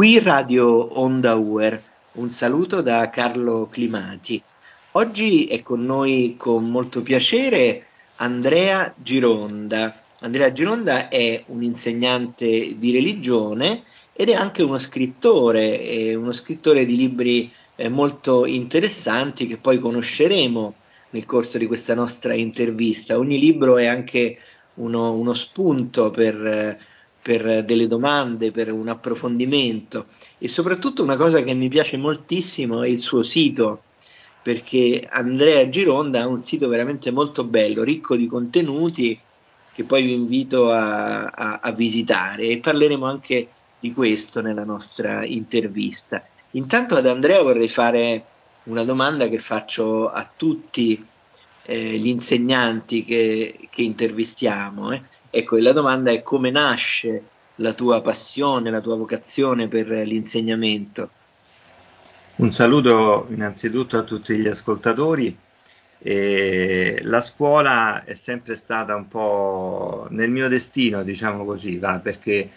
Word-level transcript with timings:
Qui 0.00 0.18
Radio 0.18 0.98
Onda 0.98 1.34
Uer, 1.34 1.82
un 2.12 2.30
saluto 2.30 2.80
da 2.80 3.10
Carlo 3.10 3.68
Climati. 3.70 4.42
Oggi 4.92 5.44
è 5.44 5.62
con 5.62 5.84
noi 5.84 6.36
con 6.38 6.70
molto 6.70 7.02
piacere 7.02 7.84
Andrea 8.16 8.94
Gironda. 8.96 10.00
Andrea 10.20 10.52
Gironda 10.52 11.10
è 11.10 11.44
un 11.48 11.62
insegnante 11.62 12.78
di 12.78 12.92
religione 12.92 13.82
ed 14.14 14.30
è 14.30 14.32
anche 14.32 14.62
uno 14.62 14.78
scrittore, 14.78 16.14
uno 16.14 16.32
scrittore 16.32 16.86
di 16.86 16.96
libri 16.96 17.52
eh, 17.76 17.90
molto 17.90 18.46
interessanti 18.46 19.46
che 19.46 19.58
poi 19.58 19.78
conosceremo 19.78 20.74
nel 21.10 21.26
corso 21.26 21.58
di 21.58 21.66
questa 21.66 21.92
nostra 21.92 22.32
intervista. 22.32 23.18
Ogni 23.18 23.38
libro 23.38 23.76
è 23.76 23.84
anche 23.84 24.38
uno, 24.76 25.12
uno 25.12 25.34
spunto 25.34 26.08
per 26.08 26.88
per 27.22 27.64
delle 27.64 27.86
domande, 27.86 28.50
per 28.50 28.72
un 28.72 28.88
approfondimento 28.88 30.06
e 30.38 30.48
soprattutto 30.48 31.02
una 31.02 31.16
cosa 31.16 31.42
che 31.42 31.54
mi 31.54 31.68
piace 31.68 31.96
moltissimo 31.96 32.82
è 32.82 32.88
il 32.88 32.98
suo 32.98 33.22
sito 33.22 33.82
perché 34.42 35.06
Andrea 35.08 35.68
Gironda 35.68 36.22
ha 36.22 36.26
un 36.26 36.38
sito 36.38 36.66
veramente 36.68 37.10
molto 37.10 37.44
bello, 37.44 37.82
ricco 37.82 38.16
di 38.16 38.26
contenuti 38.26 39.18
che 39.72 39.84
poi 39.84 40.04
vi 40.04 40.14
invito 40.14 40.70
a, 40.70 41.26
a, 41.26 41.58
a 41.62 41.72
visitare 41.72 42.46
e 42.48 42.58
parleremo 42.58 43.04
anche 43.04 43.48
di 43.78 43.92
questo 43.92 44.40
nella 44.40 44.64
nostra 44.64 45.24
intervista. 45.24 46.24
Intanto 46.52 46.96
ad 46.96 47.06
Andrea 47.06 47.42
vorrei 47.42 47.68
fare 47.68 48.24
una 48.64 48.84
domanda 48.84 49.28
che 49.28 49.38
faccio 49.38 50.10
a 50.10 50.28
tutti 50.34 51.04
eh, 51.62 51.98
gli 51.98 52.08
insegnanti 52.08 53.04
che, 53.04 53.68
che 53.70 53.82
intervistiamo. 53.82 54.92
Eh. 54.92 55.02
Ecco, 55.30 55.58
la 55.58 55.72
domanda 55.72 56.10
è 56.10 56.22
come 56.22 56.50
nasce 56.50 57.22
la 57.56 57.72
tua 57.72 58.00
passione, 58.00 58.70
la 58.70 58.80
tua 58.80 58.96
vocazione 58.96 59.68
per 59.68 59.88
l'insegnamento? 59.88 61.10
Un 62.36 62.50
saluto 62.50 63.26
innanzitutto 63.30 63.96
a 63.96 64.02
tutti 64.02 64.36
gli 64.36 64.48
ascoltatori. 64.48 65.36
E 66.02 66.98
la 67.02 67.20
scuola 67.20 68.04
è 68.04 68.14
sempre 68.14 68.56
stata 68.56 68.96
un 68.96 69.06
po' 69.06 70.06
nel 70.10 70.30
mio 70.30 70.48
destino, 70.48 71.02
diciamo 71.02 71.44
così, 71.44 71.78
va, 71.78 71.98
perché 71.98 72.50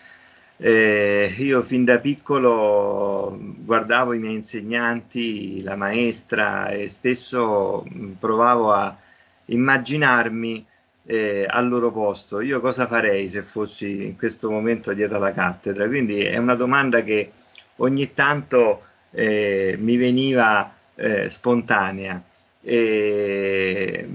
eh, 0.56 1.36
io 1.38 1.62
fin 1.62 1.84
da 1.84 2.00
piccolo 2.00 3.38
guardavo 3.38 4.14
i 4.14 4.20
miei 4.20 4.36
insegnanti, 4.36 5.62
la 5.62 5.76
maestra 5.76 6.70
e 6.70 6.88
spesso 6.88 7.86
provavo 8.18 8.72
a 8.72 8.98
immaginarmi 9.46 10.66
eh, 11.06 11.46
al 11.48 11.68
loro 11.68 11.92
posto, 11.92 12.42
io 12.42 12.60
cosa 12.60 12.88
farei 12.88 13.30
se 13.30 13.42
fossi 13.42 14.06
in 14.06 14.18
questo 14.18 14.50
momento 14.50 14.94
dietro 14.94 15.20
la 15.20 15.34
cattedra? 15.34 15.88
Quindi 15.88 16.24
è 16.24 16.38
una 16.38 16.56
domanda 16.56 17.04
che 17.04 17.32
ogni 17.78 18.14
tanto 18.14 18.84
eh, 19.12 19.76
mi 19.80 19.98
veniva 19.98 20.74
eh, 20.96 21.30
spontanea. 21.30 22.22
E, 22.62 24.08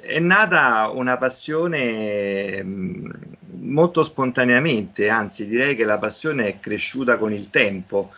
è 0.00 0.18
nata 0.18 0.90
una 0.92 1.16
passione 1.18 2.62
mm, 2.62 3.10
molto 3.60 4.02
spontaneamente, 4.02 5.08
anzi 5.08 5.46
direi 5.46 5.74
che 5.76 5.84
la 5.84 5.98
passione 5.98 6.46
è 6.48 6.58
cresciuta 6.58 7.18
con 7.18 7.32
il 7.32 7.50
tempo, 7.50 8.12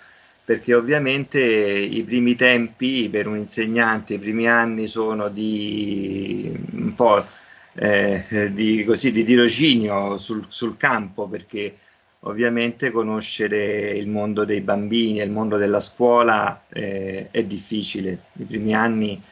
perché 0.45 0.75
ovviamente 0.75 1.41
i 1.41 2.03
primi 2.05 2.35
tempi 2.35 3.09
per 3.11 3.27
un 3.27 3.37
insegnante, 3.37 4.15
i 4.15 4.19
primi 4.19 4.49
anni 4.49 4.87
sono 4.87 5.29
di 5.29 6.51
un 6.73 6.95
po' 6.95 7.23
eh, 7.81 8.53
di, 8.53 8.85
così, 8.85 9.13
di 9.13 9.23
tirocinio 9.23 10.19
sul, 10.19 10.45
sul 10.49 10.77
campo 10.77 11.29
perché 11.29 11.77
ovviamente 12.21 12.91
conoscere 12.91 13.91
il 13.91 14.09
mondo 14.09 14.45
dei 14.45 14.61
bambini 14.61 15.21
e 15.21 15.25
il 15.25 15.31
mondo 15.31 15.57
della 15.57 15.79
scuola 15.79 16.65
eh, 16.69 17.29
è 17.31 17.45
difficile. 17.45 18.23
I 18.33 18.45
primi 18.45 18.75
anni 18.75 19.23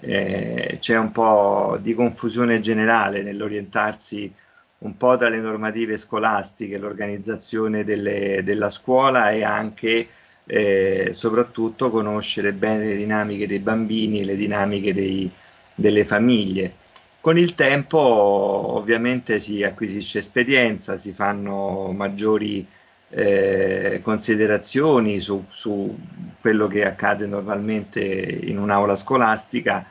eh, 0.00 0.76
c'è 0.78 0.96
un 0.96 1.10
po' 1.10 1.78
di 1.80 1.94
confusione 1.94 2.60
generale 2.60 3.22
nell'orientarsi 3.22 4.32
un 4.78 4.96
po' 4.96 5.16
tra 5.16 5.28
le 5.28 5.40
normative 5.40 5.98
scolastiche, 5.98 6.78
l'organizzazione 6.78 7.82
delle, 7.82 8.42
della 8.44 8.68
scuola 8.68 9.30
e 9.30 9.42
anche 9.42 10.06
eh, 10.44 11.08
soprattutto 11.12 11.90
conoscere 11.90 12.52
bene 12.52 12.84
le 12.84 12.96
dinamiche 12.96 13.48
dei 13.48 13.58
bambini 13.58 14.20
e 14.20 14.24
le 14.24 14.36
dinamiche 14.36 14.94
dei, 14.94 15.28
delle 15.74 16.04
famiglie. 16.04 16.84
Con 17.26 17.38
il 17.38 17.56
tempo 17.56 17.98
ovviamente 17.98 19.40
si 19.40 19.64
acquisisce 19.64 20.20
esperienza, 20.20 20.96
si 20.96 21.12
fanno 21.12 21.90
maggiori 21.90 22.64
eh, 23.08 23.98
considerazioni 24.00 25.18
su, 25.18 25.44
su, 25.48 25.92
quello 26.40 26.68
che 26.68 26.86
accade 26.86 27.26
normalmente 27.26 28.00
in 28.00 28.60
un'aula 28.60 28.94
scolastica 28.94 29.84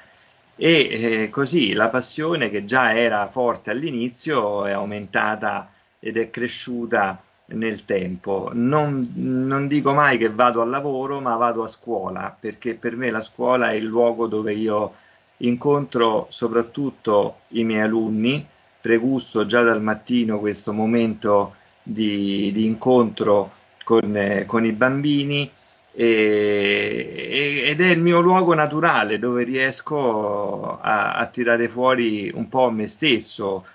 e 0.56 1.24
eh, 1.24 1.30
così 1.30 1.74
la 1.74 1.90
passione 1.90 2.50
che 2.50 2.64
già 2.64 2.98
era 2.98 3.28
forte 3.28 3.70
all'inizio 3.70 4.66
è 4.66 4.72
aumentata 4.72 5.72
ed 6.00 6.16
è 6.16 6.30
cresciuta 6.30 7.22
nel 7.48 7.84
tempo. 7.84 8.50
Non, 8.54 9.12
non 9.16 9.68
dico 9.68 9.94
mai 9.94 10.18
che 10.18 10.30
vado 10.30 10.62
al 10.62 10.70
lavoro, 10.70 11.20
ma 11.20 11.36
vado 11.36 11.64
a 11.64 11.68
scuola 11.68 12.34
perché 12.40 12.76
per 12.76 12.96
me 12.96 13.10
la 13.10 13.20
scuola 13.20 13.72
è 13.72 13.74
il 13.74 13.84
luogo 13.84 14.26
dove 14.28 14.54
io 14.54 15.04
incontro 15.38 16.28
soprattutto 16.30 17.40
i 17.50 17.64
miei 17.64 17.82
alunni, 17.82 18.46
pregusto 18.80 19.46
già 19.46 19.62
dal 19.62 19.82
mattino 19.82 20.40
questo 20.40 20.72
momento 20.72 21.56
di, 21.82 22.52
di 22.54 22.66
incontro 22.66 23.52
con, 23.84 24.16
eh, 24.16 24.46
con, 24.46 24.66
i 24.66 24.72
bambini 24.72 25.50
e, 25.92 27.64
ed 27.66 27.82
è 27.82 27.90
il 27.90 28.00
mio 28.00 28.20
luogo 28.20 28.54
naturale 28.54 29.20
dove 29.20 29.44
riesco 29.44 30.80
a, 30.80 31.14
a 31.14 31.26
tirare 31.28 31.68
fuori 31.68 32.32
un 32.34 32.48
po' 32.50 32.70
me 32.72 32.88
stesso, 32.88 33.66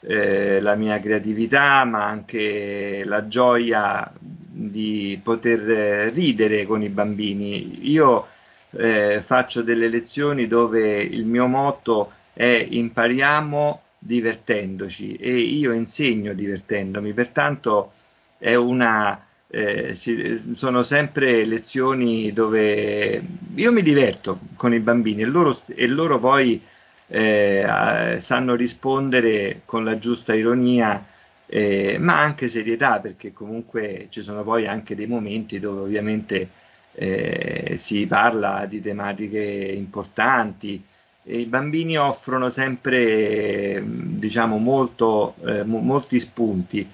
eh, 0.00 0.60
la 0.60 0.74
mia 0.76 0.98
creatività, 0.98 1.84
ma 1.84 2.06
anche 2.06 3.02
la 3.04 3.26
gioia 3.26 4.12
di 4.18 5.18
poter 5.22 6.12
ridere 6.12 6.66
con 6.66 6.82
i 6.82 6.88
bambini. 6.88 7.90
Io 7.90 8.26
eh, 8.72 9.20
faccio 9.22 9.62
delle 9.62 9.88
lezioni 9.88 10.46
dove 10.46 11.00
il 11.00 11.24
mio 11.24 11.46
motto 11.46 12.12
è 12.32 12.66
impariamo 12.68 13.82
divertendoci 13.98 15.16
e 15.16 15.36
io 15.36 15.72
insegno 15.72 16.32
divertendomi, 16.32 17.12
pertanto 17.12 17.92
è 18.38 18.54
una, 18.54 19.22
eh, 19.48 19.92
si, 19.94 20.54
sono 20.54 20.82
sempre 20.82 21.44
lezioni 21.44 22.32
dove 22.32 23.22
io 23.54 23.72
mi 23.72 23.82
diverto 23.82 24.38
con 24.56 24.72
i 24.72 24.80
bambini 24.80 25.22
e 25.22 25.26
loro, 25.26 25.56
e 25.66 25.86
loro 25.86 26.18
poi 26.18 26.62
eh, 27.08 28.18
sanno 28.20 28.54
rispondere 28.54 29.62
con 29.64 29.84
la 29.84 29.98
giusta 29.98 30.32
ironia, 30.32 31.04
eh, 31.46 31.98
ma 31.98 32.20
anche 32.20 32.48
serietà, 32.48 33.00
perché 33.00 33.32
comunque 33.32 34.06
ci 34.10 34.22
sono 34.22 34.44
poi 34.44 34.66
anche 34.66 34.94
dei 34.94 35.06
momenti 35.06 35.58
dove 35.58 35.80
ovviamente 35.80 36.48
eh, 36.92 37.76
si 37.78 38.06
parla 38.06 38.66
di 38.66 38.80
tematiche 38.80 39.40
importanti 39.40 40.82
e 41.22 41.38
i 41.38 41.46
bambini 41.46 41.96
offrono 41.96 42.48
sempre 42.48 43.82
diciamo 43.84 44.58
molto, 44.58 45.34
eh, 45.44 45.64
molti 45.64 46.18
spunti. 46.18 46.88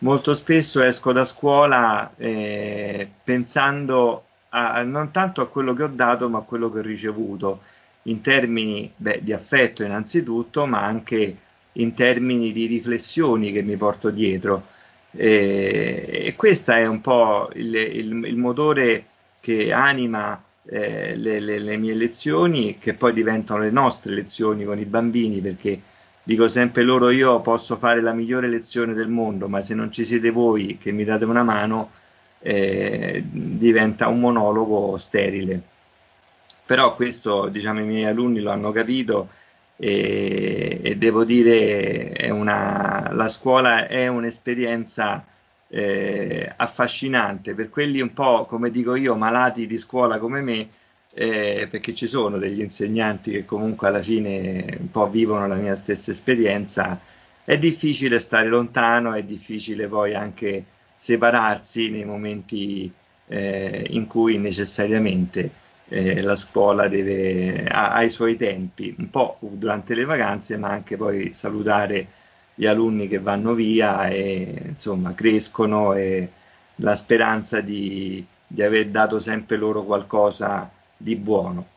Molto 0.00 0.34
spesso 0.34 0.82
esco 0.82 1.12
da 1.12 1.24
scuola 1.24 2.12
eh, 2.16 3.08
pensando 3.24 4.24
a, 4.50 4.82
non 4.82 5.10
tanto 5.10 5.40
a 5.40 5.48
quello 5.48 5.74
che 5.74 5.84
ho 5.84 5.88
dato 5.88 6.28
ma 6.28 6.38
a 6.38 6.42
quello 6.42 6.70
che 6.70 6.80
ho 6.80 6.82
ricevuto. 6.82 7.62
In 8.02 8.20
termini 8.20 8.90
beh, 8.94 9.20
di 9.22 9.32
affetto 9.32 9.82
innanzitutto 9.84 10.66
ma 10.66 10.82
anche 10.82 11.36
in 11.72 11.94
termini 11.94 12.52
di 12.52 12.66
riflessioni 12.66 13.52
che 13.52 13.62
mi 13.62 13.76
porto 13.76 14.10
dietro. 14.10 14.66
E, 15.10 16.06
e 16.26 16.34
questo 16.36 16.72
è 16.72 16.86
un 16.86 17.00
po' 17.00 17.50
il, 17.54 17.74
il, 17.74 18.24
il 18.24 18.36
motore 18.36 19.04
che 19.48 19.72
anima 19.72 20.42
eh, 20.66 21.16
le, 21.16 21.40
le, 21.40 21.58
le, 21.58 21.78
mie 21.78 21.94
lezioni, 21.94 22.76
che 22.76 22.92
poi 22.92 23.14
diventano 23.14 23.60
le 23.62 23.70
nostre 23.70 24.12
lezioni 24.12 24.62
con 24.66 24.78
i 24.78 24.84
bambini, 24.84 25.40
perché 25.40 25.80
dico 26.22 26.48
sempre 26.48 26.82
loro 26.82 27.08
io 27.08 27.40
posso 27.40 27.78
fare 27.78 28.02
la 28.02 28.12
migliore 28.12 28.46
lezione 28.46 28.92
del 28.92 29.08
mondo, 29.08 29.48
ma 29.48 29.62
se 29.62 29.74
non 29.74 29.90
ci 29.90 30.04
siete 30.04 30.30
voi 30.30 30.76
che 30.76 30.92
mi 30.92 31.02
date 31.02 31.24
una 31.24 31.42
mano, 31.42 31.92
eh, 32.40 33.24
diventa 33.26 34.08
un 34.08 34.20
monologo 34.20 34.98
sterile. 34.98 35.62
Però 36.66 36.94
questo, 36.94 37.48
diciamo, 37.48 37.80
i 37.80 37.84
miei 37.84 38.04
alunni 38.04 38.40
lo 38.40 38.50
hanno 38.50 38.70
capito 38.70 39.30
e, 39.76 40.80
e 40.82 40.96
devo 40.96 41.24
dire, 41.24 42.10
è 42.10 42.28
una, 42.28 43.08
la 43.14 43.28
scuola 43.28 43.86
è 43.86 44.08
un'esperienza 44.08 45.24
eh, 45.68 46.52
affascinante 46.56 47.54
per 47.54 47.68
quelli 47.68 48.00
un 48.00 48.12
po', 48.12 48.44
come 48.46 48.70
dico 48.70 48.94
io, 48.94 49.16
malati 49.16 49.66
di 49.66 49.78
scuola 49.78 50.18
come 50.18 50.40
me, 50.40 50.68
eh, 51.14 51.66
perché 51.70 51.94
ci 51.94 52.06
sono 52.06 52.38
degli 52.38 52.60
insegnanti 52.60 53.30
che 53.30 53.44
comunque 53.44 53.88
alla 53.88 54.02
fine 54.02 54.76
un 54.78 54.90
po' 54.90 55.08
vivono 55.08 55.46
la 55.46 55.56
mia 55.56 55.74
stessa 55.74 56.10
esperienza. 56.10 57.00
È 57.44 57.58
difficile 57.58 58.18
stare 58.18 58.48
lontano, 58.48 59.14
è 59.14 59.22
difficile 59.22 59.88
poi 59.88 60.14
anche 60.14 60.64
separarsi 60.96 61.90
nei 61.90 62.04
momenti 62.04 62.92
eh, 63.28 63.86
in 63.90 64.06
cui 64.06 64.38
necessariamente 64.38 65.50
eh, 65.88 66.20
la 66.22 66.36
scuola 66.36 66.88
deve, 66.88 67.64
ha, 67.64 67.92
ha, 67.92 68.02
i 68.02 68.10
suoi 68.10 68.36
tempi, 68.36 68.94
un 68.98 69.08
po' 69.10 69.38
durante 69.40 69.94
le 69.94 70.04
vacanze, 70.04 70.56
ma 70.58 70.70
anche 70.70 70.96
poi 70.96 71.32
salutare 71.32 72.06
gli 72.58 72.66
alunni 72.66 73.06
che 73.06 73.20
vanno 73.20 73.54
via 73.54 74.08
e 74.08 74.62
insomma 74.66 75.14
crescono 75.14 75.92
e 75.92 76.28
la 76.76 76.96
speranza 76.96 77.60
di, 77.60 78.26
di 78.44 78.62
aver 78.64 78.88
dato 78.88 79.20
sempre 79.20 79.56
loro 79.56 79.84
qualcosa 79.84 80.68
di 80.96 81.14
buono. 81.14 81.68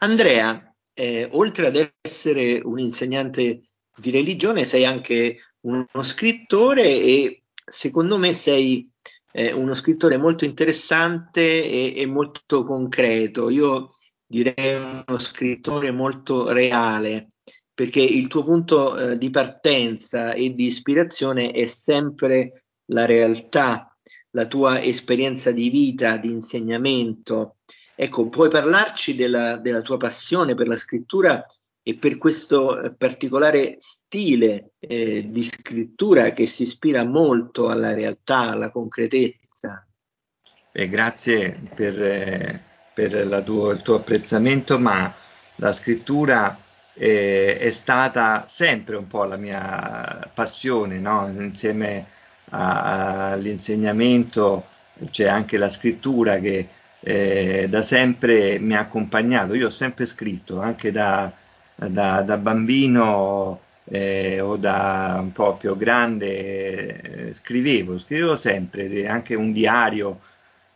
Andrea, 0.00 0.74
eh, 0.92 1.26
oltre 1.32 1.68
ad 1.68 1.90
essere 2.02 2.60
un 2.62 2.78
insegnante 2.78 3.62
di 3.96 4.10
religione, 4.10 4.66
sei 4.66 4.84
anche 4.84 5.38
uno 5.60 5.86
scrittore 6.02 6.82
e 6.82 7.44
secondo 7.64 8.18
me 8.18 8.34
sei 8.34 8.86
eh, 9.32 9.52
uno 9.52 9.72
scrittore 9.72 10.18
molto 10.18 10.44
interessante 10.44 11.40
e, 11.40 11.94
e, 11.96 12.04
molto 12.04 12.64
concreto. 12.64 13.48
Io 13.48 13.88
direi 14.26 14.74
uno 14.74 15.18
scrittore 15.18 15.90
molto 15.90 16.52
reale, 16.52 17.28
perché 17.74 18.00
il 18.00 18.28
tuo 18.28 18.44
punto 18.44 18.96
eh, 18.96 19.18
di 19.18 19.30
partenza 19.30 20.32
e 20.32 20.54
di 20.54 20.66
ispirazione 20.66 21.50
è 21.50 21.66
sempre 21.66 22.64
la 22.86 23.04
realtà, 23.04 23.96
la 24.30 24.46
tua 24.46 24.80
esperienza 24.80 25.50
di 25.50 25.68
vita, 25.70 26.16
di 26.16 26.30
insegnamento. 26.30 27.56
Ecco, 27.96 28.28
puoi 28.28 28.48
parlarci 28.48 29.16
della, 29.16 29.56
della 29.56 29.82
tua 29.82 29.96
passione 29.96 30.54
per 30.54 30.68
la 30.68 30.76
scrittura 30.76 31.44
e 31.86 31.96
per 31.96 32.16
questo 32.16 32.80
eh, 32.80 32.94
particolare 32.94 33.76
stile 33.78 34.72
eh, 34.78 35.26
di 35.28 35.42
scrittura 35.42 36.32
che 36.32 36.46
si 36.46 36.62
ispira 36.62 37.04
molto 37.04 37.68
alla 37.68 37.92
realtà, 37.92 38.50
alla 38.50 38.70
concretezza. 38.70 39.86
Eh, 40.72 40.88
grazie 40.88 41.60
per, 41.74 42.02
eh, 42.02 42.62
per 42.94 43.42
tuo, 43.44 43.70
il 43.70 43.82
tuo 43.82 43.96
apprezzamento, 43.96 44.78
ma 44.78 45.14
la 45.56 45.72
scrittura 45.72 46.58
eh, 46.94 47.58
è 47.58 47.70
stata 47.70 48.44
sempre 48.46 48.96
un 48.96 49.06
po' 49.06 49.24
la 49.24 49.36
mia 49.36 50.30
passione, 50.32 50.98
no? 50.98 51.28
insieme 51.28 52.06
all'insegnamento 52.50 54.66
c'è 55.10 55.26
anche 55.26 55.58
la 55.58 55.68
scrittura 55.68 56.38
che 56.38 56.68
eh, 57.00 57.66
da 57.68 57.82
sempre 57.82 58.58
mi 58.58 58.74
ha 58.76 58.80
accompagnato. 58.80 59.54
Io 59.54 59.66
ho 59.66 59.70
sempre 59.70 60.06
scritto, 60.06 60.60
anche 60.60 60.92
da 60.92 61.32
da, 61.74 62.22
da 62.22 62.38
bambino 62.38 63.60
eh, 63.84 64.40
o 64.40 64.56
da 64.56 65.18
un 65.20 65.32
po' 65.32 65.56
più 65.56 65.76
grande 65.76 67.26
eh, 67.28 67.32
scrivevo, 67.32 67.98
scrivevo 67.98 68.36
sempre, 68.36 69.06
anche 69.06 69.34
un 69.34 69.52
diario 69.52 70.20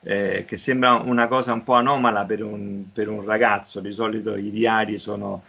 eh, 0.03 0.45
che 0.47 0.57
sembra 0.57 0.95
una 0.95 1.29
cosa 1.29 1.53
un 1.53 1.63
po' 1.63 1.75
anomala 1.75 2.25
per 2.25 2.43
un, 2.43 2.85
per 2.93 3.09
un 3.09 3.25
ragazzo, 3.25 3.81
di 3.81 3.93
solito 3.93 4.37
i 4.37 4.51
diari 4.51 4.99
sono 4.99 5.43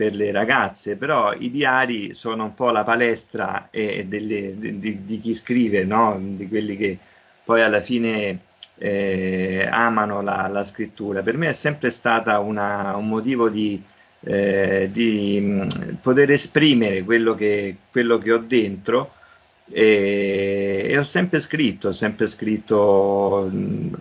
per 0.00 0.14
le 0.14 0.32
ragazze, 0.32 0.96
però 0.96 1.34
i 1.34 1.50
diari 1.50 2.14
sono 2.14 2.44
un 2.44 2.54
po' 2.54 2.70
la 2.70 2.84
palestra 2.84 3.68
eh, 3.70 4.06
delle, 4.06 4.56
di, 4.56 4.78
di, 4.78 5.04
di, 5.04 5.20
chi 5.20 5.34
scrive, 5.34 5.84
no? 5.84 6.18
di 6.18 6.48
quelli 6.48 6.74
che 6.78 6.98
poi 7.44 7.60
alla 7.60 7.82
fine 7.82 8.38
eh, 8.78 9.68
amano 9.70 10.22
la, 10.22 10.48
la, 10.48 10.64
scrittura. 10.64 11.22
Per 11.22 11.36
me 11.36 11.50
è 11.50 11.52
sempre 11.52 11.90
stata 11.90 12.38
una, 12.38 12.96
un 12.96 13.08
motivo 13.08 13.50
di, 13.50 13.82
eh, 14.20 14.88
di 14.90 15.66
poter 16.00 16.30
esprimere 16.30 17.04
quello 17.04 17.34
che, 17.34 17.76
quello 17.90 18.16
che 18.16 18.32
ho 18.32 18.38
dentro 18.38 19.12
e, 19.70 20.86
e, 20.88 20.96
ho 20.96 21.04
sempre 21.04 21.40
scritto, 21.40 21.88
ho 21.88 21.92
sempre 21.92 22.26
scritto 22.26 23.50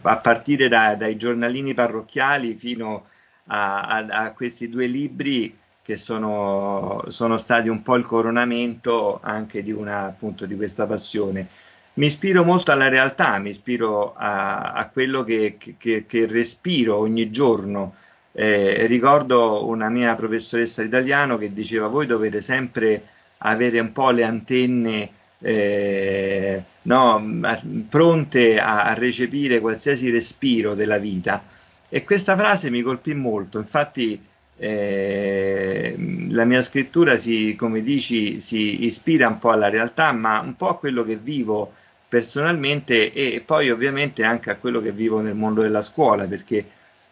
a 0.04 0.18
partire 0.20 0.70
da, 0.70 0.96
dai 0.96 1.18
giornalini 1.18 1.74
parrocchiali 1.74 2.56
fino 2.56 3.08
a, 3.48 3.82
a, 3.82 4.06
a 4.06 4.34
questi 4.34 4.70
due 4.70 4.86
libri 4.86 5.60
che 5.90 5.98
sono, 5.98 7.04
sono, 7.08 7.38
stati 7.38 7.68
un 7.68 7.82
po' 7.82 7.96
il 7.96 8.06
coronamento 8.06 9.20
anche 9.24 9.64
di, 9.64 9.72
una, 9.72 10.06
appunto, 10.06 10.46
di 10.46 10.56
questa 10.56 10.86
passione. 10.86 11.48
Mi 11.94 12.06
ispiro 12.06 12.44
molto 12.44 12.72
alla 12.72 12.90
realtà, 12.90 13.40
mi 13.40 13.50
ispiro 13.50 14.14
a, 14.14 14.70
a 14.70 14.88
quello 14.90 15.24
che, 15.24 15.58
che, 15.58 16.06
che, 16.06 16.28
respiro 16.28 16.98
ogni 16.98 17.32
giorno, 17.32 17.96
eh, 18.34 18.86
ricordo 18.86 19.68
una 19.68 19.90
mia 19.90 20.14
professoressa 20.14 20.84
italiano 20.84 21.40
che 21.40 21.54
diceva 21.54 21.88
voi 21.88 22.06
dovete 22.06 22.40
sempre 22.40 23.04
avere 23.40 23.80
un 23.80 23.92
po' 23.92 24.12
le 24.12 24.24
antenne 24.26 25.10
eh, 25.40 26.64
no, 26.84 27.42
pronte 27.90 28.60
a, 28.60 28.84
a, 28.84 28.94
recepire 28.94 29.60
qualsiasi 29.60 30.12
respiro 30.12 30.76
della 30.76 31.00
vita. 31.00 31.44
E 31.90 32.04
questa 32.04 32.38
frase 32.38 32.70
mi 32.70 32.84
colpì 32.84 33.16
molto. 33.16 33.58
Infatti 33.58 34.29
eh, 34.60 35.96
la 36.30 36.46
mia 36.46 36.62
scrittura 36.62 37.18
si, 37.18 37.56
come 37.56 37.82
dici 37.82 38.40
si 38.40 38.84
ispira 38.86 39.28
un 39.28 39.40
po' 39.40 39.52
alla 39.52 39.70
realtà 39.70 40.12
ma 40.12 40.40
un 40.42 40.56
po' 40.56 40.68
a 40.68 40.78
quello 40.78 41.04
che 41.04 41.16
vivo 41.16 41.74
personalmente 42.08 43.12
e 43.14 43.42
poi 43.46 43.70
ovviamente 43.70 44.24
anche 44.24 44.50
a 44.50 44.58
quello 44.58 44.82
che 44.82 44.92
vivo 44.92 45.22
nel 45.22 45.36
mondo 45.36 45.62
della 45.62 45.82
scuola 45.82 46.26
perché 46.26 46.66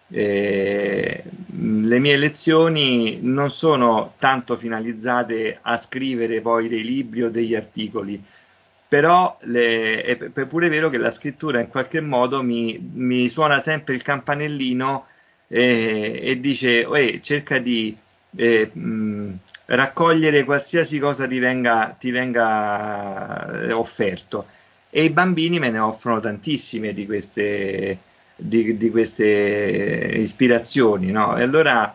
eh, 0.10 1.24
le 1.60 2.00
mie 2.00 2.18
lezioni 2.18 3.20
non 3.22 3.50
sono 3.50 4.14
tanto 4.18 4.56
finalizzate 4.56 5.60
a 5.62 5.78
scrivere 5.78 6.42
poi 6.42 6.68
dei 6.68 6.84
libri 6.84 7.24
o 7.24 7.30
degli 7.30 7.56
articoli, 7.56 8.22
però 8.88 9.38
le, 9.42 10.02
è, 10.02 10.16
pure 10.46 10.70
vero 10.70 10.90
che 10.90 10.98
la 10.98 11.12
scrittura 11.12 11.60
in 11.60 11.68
qualche 11.68 12.00
modo 12.00 12.42
mi, 12.42 12.80
mi 12.94 13.28
suona 13.28 13.60
sempre 13.60 13.96
il 13.96 14.02
campanellino 14.02 15.06
eh, 15.48 16.20
e 16.22 16.40
dice 16.40 16.88
cerca 17.22 17.60
di 17.60 17.96
eh, 18.36 18.70
mh, 18.72 19.38
raccogliere 19.66 20.44
qualsiasi 20.44 21.00
cosa 21.00 21.28
ti 21.28 21.40
venga, 21.40 21.96
ti 22.00 22.12
venga 22.12 23.64
eh, 23.64 23.72
offerto 23.72 24.48
e 24.90 25.04
i 25.04 25.10
bambini 25.10 25.60
me 25.60 25.70
ne 25.70 25.80
offrono 25.80 26.20
tantissime 26.20 26.94
di 26.94 27.06
queste 27.06 27.98
di, 28.38 28.78
di 28.78 28.90
queste 28.92 29.26
ispirazioni, 30.18 31.12
no? 31.12 31.36
E 31.38 31.42
allora, 31.42 31.94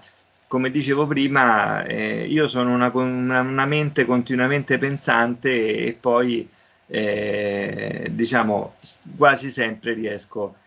come 0.48 0.70
dicevo 0.70 1.06
prima, 1.06 1.84
eh, 1.84 2.26
io 2.26 2.48
sono 2.48 2.74
una, 2.74 2.90
una, 2.92 3.66
mente 3.66 4.04
continuamente 4.04 4.78
pensante 4.78 5.76
e 5.76 5.96
poi, 5.98 6.48
eh, 6.88 8.08
diciamo, 8.10 8.74
quasi 9.16 9.50
sempre 9.50 9.94
riesco 9.94 10.44
a 10.44 10.61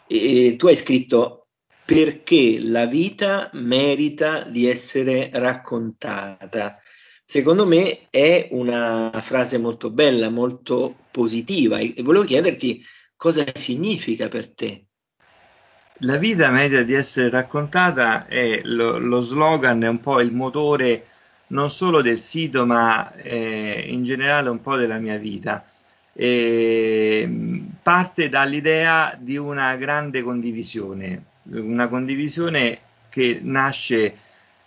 E 0.07 0.55
tu 0.57 0.69
hai 0.69 0.77
scritto 0.77 1.49
perché 1.85 2.59
la 2.61 2.87
vita 2.87 3.51
merita 3.55 4.43
di 4.43 4.67
essere 4.67 5.31
raccontata. 5.33 6.81
Secondo 7.25 7.67
me 7.67 8.09
è 8.11 8.49
una 8.53 9.11
frase 9.23 9.59
molto 9.59 9.91
bella, 9.91 10.31
molto 10.31 11.07
positiva 11.11 11.79
e 11.79 11.95
volevo 12.03 12.25
chiederti 12.25 12.83
cosa 13.17 13.45
significa 13.55 14.29
per 14.29 14.55
te. 14.55 14.86
La 16.01 16.17
vita 16.17 16.51
merita 16.51 16.83
di 16.83 16.93
essere 16.93 17.31
raccontata 17.31 18.27
è 18.27 18.61
lo, 18.65 18.99
lo 18.99 19.21
slogan, 19.21 19.83
è 19.83 19.89
un 19.89 20.01
po' 20.01 20.21
il 20.21 20.33
motore 20.33 21.07
non 21.49 21.71
solo 21.71 22.03
del 22.03 22.19
sito 22.19 22.67
ma 22.67 23.13
eh, 23.15 23.85
in 23.89 24.03
generale 24.05 24.49
un 24.49 24.61
po' 24.61 24.77
della 24.77 24.99
mia 24.99 25.17
vita 25.17 25.65
eh, 26.19 27.63
parte 27.83 28.29
dall'idea 28.31 29.17
di 29.21 29.37
una 29.37 29.77
grande 29.77 30.23
condivisione, 30.23 31.25
una 31.51 31.89
condivisione 31.89 32.79
che 33.11 33.39
nasce 33.43 34.17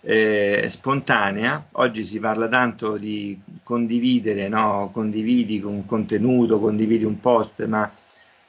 eh, 0.02 0.66
spontanea. 0.68 1.66
Oggi 1.72 2.04
si 2.04 2.20
parla 2.20 2.46
tanto 2.46 2.96
di 2.96 3.38
condividere, 3.64 4.48
no? 4.48 4.90
condividi 4.92 5.60
un 5.60 5.84
contenuto, 5.84 6.60
condividi 6.60 7.04
un 7.04 7.18
post, 7.18 7.66
ma 7.66 7.90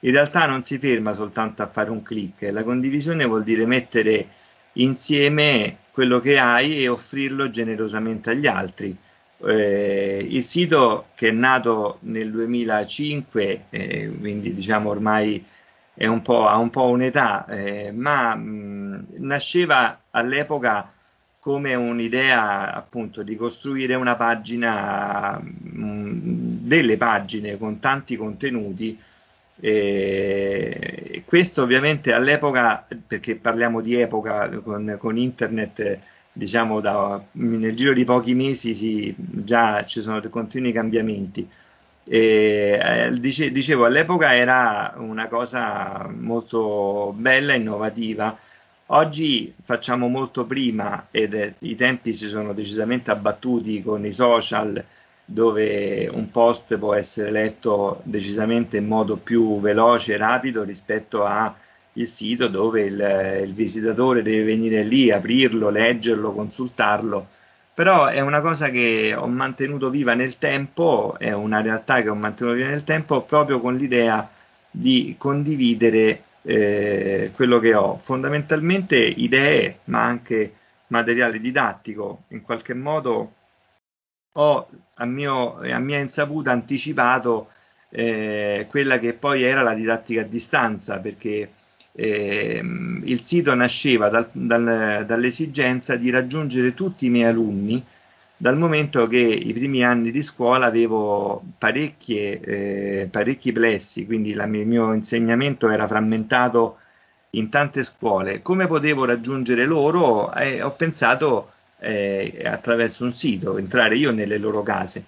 in 0.01 0.11
realtà 0.11 0.45
non 0.47 0.61
si 0.61 0.77
ferma 0.77 1.13
soltanto 1.13 1.61
a 1.63 1.67
fare 1.69 1.89
un 1.91 2.01
click, 2.03 2.49
la 2.51 2.63
condivisione 2.63 3.25
vuol 3.25 3.43
dire 3.43 3.65
mettere 3.65 4.27
insieme 4.73 5.77
quello 5.91 6.19
che 6.19 6.37
hai 6.39 6.81
e 6.83 6.87
offrirlo 6.87 7.49
generosamente 7.49 8.31
agli 8.31 8.47
altri. 8.47 8.95
Eh, 9.43 10.25
il 10.29 10.43
sito 10.43 11.07
che 11.15 11.29
è 11.29 11.31
nato 11.31 11.97
nel 12.01 12.31
2005, 12.31 13.65
eh, 13.69 14.11
quindi 14.19 14.53
diciamo 14.53 14.89
ormai 14.89 15.43
un 15.95 16.21
ha 16.25 16.57
un 16.57 16.69
po' 16.69 16.89
un'età, 16.89 17.45
eh, 17.47 17.91
ma 17.91 18.35
mh, 18.35 19.07
nasceva 19.19 19.99
all'epoca 20.11 20.91
come 21.39 21.75
un'idea 21.75 22.73
appunto 22.73 23.23
di 23.23 23.35
costruire 23.35 23.95
una 23.95 24.15
pagina, 24.15 25.39
mh, 25.39 26.09
delle 26.67 26.97
pagine 26.97 27.57
con 27.57 27.79
tanti 27.79 28.15
contenuti. 28.15 28.97
E 29.63 31.23
questo 31.25 31.61
ovviamente 31.61 32.13
all'epoca, 32.13 32.85
perché 33.05 33.35
parliamo 33.35 33.79
di 33.79 33.93
epoca 34.01 34.49
con, 34.61 34.97
con 34.99 35.17
internet, 35.17 35.99
diciamo 36.33 36.81
da, 36.81 37.23
nel 37.33 37.75
giro 37.75 37.93
di 37.93 38.03
pochi 38.03 38.33
mesi 38.33 38.73
si, 38.73 39.13
già 39.17 39.85
ci 39.85 40.01
sono 40.01 40.19
continui 40.29 40.71
cambiamenti. 40.71 41.47
E, 42.03 42.79
eh, 42.81 43.13
dice, 43.13 43.51
dicevo, 43.51 43.85
all'epoca 43.85 44.35
era 44.35 44.95
una 44.97 45.27
cosa 45.27 46.09
molto 46.11 47.13
bella, 47.15 47.53
innovativa. 47.53 48.35
Oggi 48.87 49.53
facciamo 49.63 50.07
molto 50.07 50.45
prima 50.45 51.07
ed 51.11 51.35
è, 51.35 51.53
i 51.59 51.75
tempi 51.75 52.13
si 52.13 52.25
sono 52.25 52.53
decisamente 52.53 53.11
abbattuti 53.11 53.83
con 53.83 54.03
i 54.05 54.11
social, 54.11 54.83
dove 55.33 56.09
un 56.11 56.29
post 56.29 56.77
può 56.77 56.93
essere 56.93 57.31
letto 57.31 58.01
decisamente 58.03 58.77
in 58.77 58.87
modo 58.87 59.15
più 59.15 59.61
veloce 59.61 60.13
e 60.13 60.17
rapido 60.17 60.63
rispetto 60.63 61.23
al 61.23 61.53
sito 62.03 62.49
dove 62.49 62.81
il, 62.83 63.41
il 63.45 63.53
visitatore 63.53 64.21
deve 64.23 64.43
venire 64.43 64.83
lì, 64.83 65.09
aprirlo, 65.09 65.69
leggerlo, 65.69 66.33
consultarlo. 66.33 67.27
Però 67.73 68.07
è 68.07 68.19
una 68.19 68.41
cosa 68.41 68.69
che 68.69 69.15
ho 69.15 69.27
mantenuto 69.27 69.89
viva 69.89 70.13
nel 70.13 70.37
tempo, 70.37 71.15
è 71.17 71.31
una 71.31 71.61
realtà 71.61 72.01
che 72.01 72.09
ho 72.09 72.15
mantenuto 72.15 72.57
viva 72.57 72.69
nel 72.69 72.83
tempo 72.83 73.21
proprio 73.21 73.61
con 73.61 73.75
l'idea 73.75 74.29
di 74.69 75.15
condividere 75.17 76.23
eh, 76.41 77.31
quello 77.33 77.59
che 77.59 77.73
ho, 77.73 77.97
fondamentalmente 77.97 78.97
idee, 78.97 79.79
ma 79.85 80.03
anche 80.03 80.55
materiale 80.87 81.39
didattico, 81.39 82.23
in 82.29 82.41
qualche 82.41 82.73
modo 82.73 83.33
ho 84.33 84.69
a, 84.95 85.05
mio, 85.05 85.57
a 85.57 85.79
mia 85.79 85.99
insaputa 85.99 86.51
anticipato 86.51 87.49
eh, 87.89 88.65
quella 88.69 88.99
che 88.99 89.13
poi 89.13 89.43
era 89.43 89.61
la 89.61 89.73
didattica 89.73 90.21
a 90.21 90.25
distanza, 90.25 90.99
perché 90.99 91.51
eh, 91.93 92.61
il 93.03 93.23
sito 93.23 93.53
nasceva 93.53 94.09
dal, 94.09 94.29
dal, 94.31 95.03
dall'esigenza 95.05 95.95
di 95.95 96.09
raggiungere 96.09 96.73
tutti 96.73 97.07
i 97.07 97.09
miei 97.09 97.25
alunni, 97.25 97.83
dal 98.37 98.57
momento 98.57 99.05
che 99.05 99.19
i 99.19 99.53
primi 99.53 99.83
anni 99.83 100.09
di 100.09 100.23
scuola 100.23 100.65
avevo 100.65 101.43
eh, 101.59 103.07
parecchi 103.11 103.51
plessi, 103.51 104.05
quindi 104.05 104.31
il 104.31 104.43
mio 104.47 104.93
insegnamento 104.93 105.69
era 105.69 105.87
frammentato 105.87 106.77
in 107.31 107.49
tante 107.49 107.83
scuole. 107.83 108.41
Come 108.41 108.65
potevo 108.65 109.05
raggiungere 109.05 109.65
loro? 109.65 110.33
Eh, 110.33 110.61
ho 110.61 110.71
pensato 110.71 111.51
eh, 111.81 112.41
attraverso 112.45 113.03
un 113.03 113.11
sito, 113.11 113.57
entrare 113.57 113.95
io 113.95 114.11
nelle 114.11 114.37
loro 114.37 114.61
case. 114.61 115.03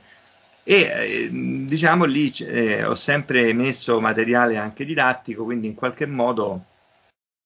E 0.63 0.82
eh, 0.82 1.30
diciamo 1.65 2.06
lì 2.06 2.32
eh, 2.39 2.84
ho 2.84 2.96
sempre 2.96 3.53
messo 3.53 4.00
materiale 4.01 4.58
anche 4.58 4.86
didattico, 4.86 5.44
quindi 5.44 5.68
in 5.68 5.75
qualche 5.75 6.06
modo 6.08 6.65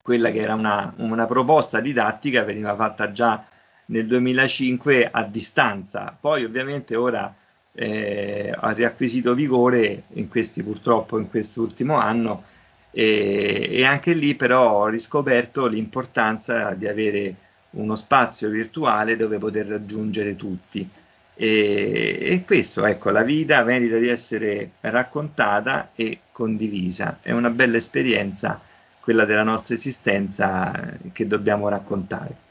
quella 0.01 0.31
che 0.31 0.39
era 0.39 0.53
una, 0.53 0.93
una 0.97 1.25
proposta 1.25 1.81
didattica 1.81 2.43
veniva 2.43 2.75
fatta 2.75 3.11
già 3.11 3.45
nel 3.87 4.07
2005 4.07 5.09
a 5.11 5.23
distanza. 5.23 6.17
Poi 6.19 6.45
ovviamente 6.45 6.95
ora 6.95 7.35
eh, 7.73 8.53
ha 8.55 8.71
riacquisito 8.71 9.33
vigore 9.33 10.03
in 10.13 10.29
questi 10.29 10.63
purtroppo 10.63 11.19
in 11.19 11.29
quest'ultimo 11.29 11.95
anno 11.95 12.43
e, 12.91 13.67
e, 13.69 13.85
anche 13.85 14.13
lì 14.13 14.35
però 14.35 14.81
ho 14.81 14.87
riscoperto 14.87 15.67
l'importanza 15.67 16.73
di 16.73 16.87
avere 16.87 17.35
uno 17.77 17.95
spazio 17.95 18.49
virtuale 18.49 19.15
dove 19.15 19.37
poter 19.37 19.67
raggiungere 19.67 20.35
tutti. 20.35 20.87
E, 21.33 22.17
e 22.19 22.43
questo, 22.45 22.85
ecco, 22.85 23.09
la 23.11 23.23
vita 23.23 23.63
merita 23.63 23.97
di 23.97 24.07
essere 24.07 24.71
raccontata 24.81 25.91
e 25.95 26.21
condivisa. 26.31 27.19
È 27.21 27.31
una 27.31 27.49
bella 27.49 27.77
esperienza 27.77 28.59
quella 28.99 29.25
della 29.25 29.43
nostra 29.43 29.75
esistenza 29.75 30.97
che 31.13 31.27
dobbiamo 31.27 31.69
raccontare. 31.69 32.45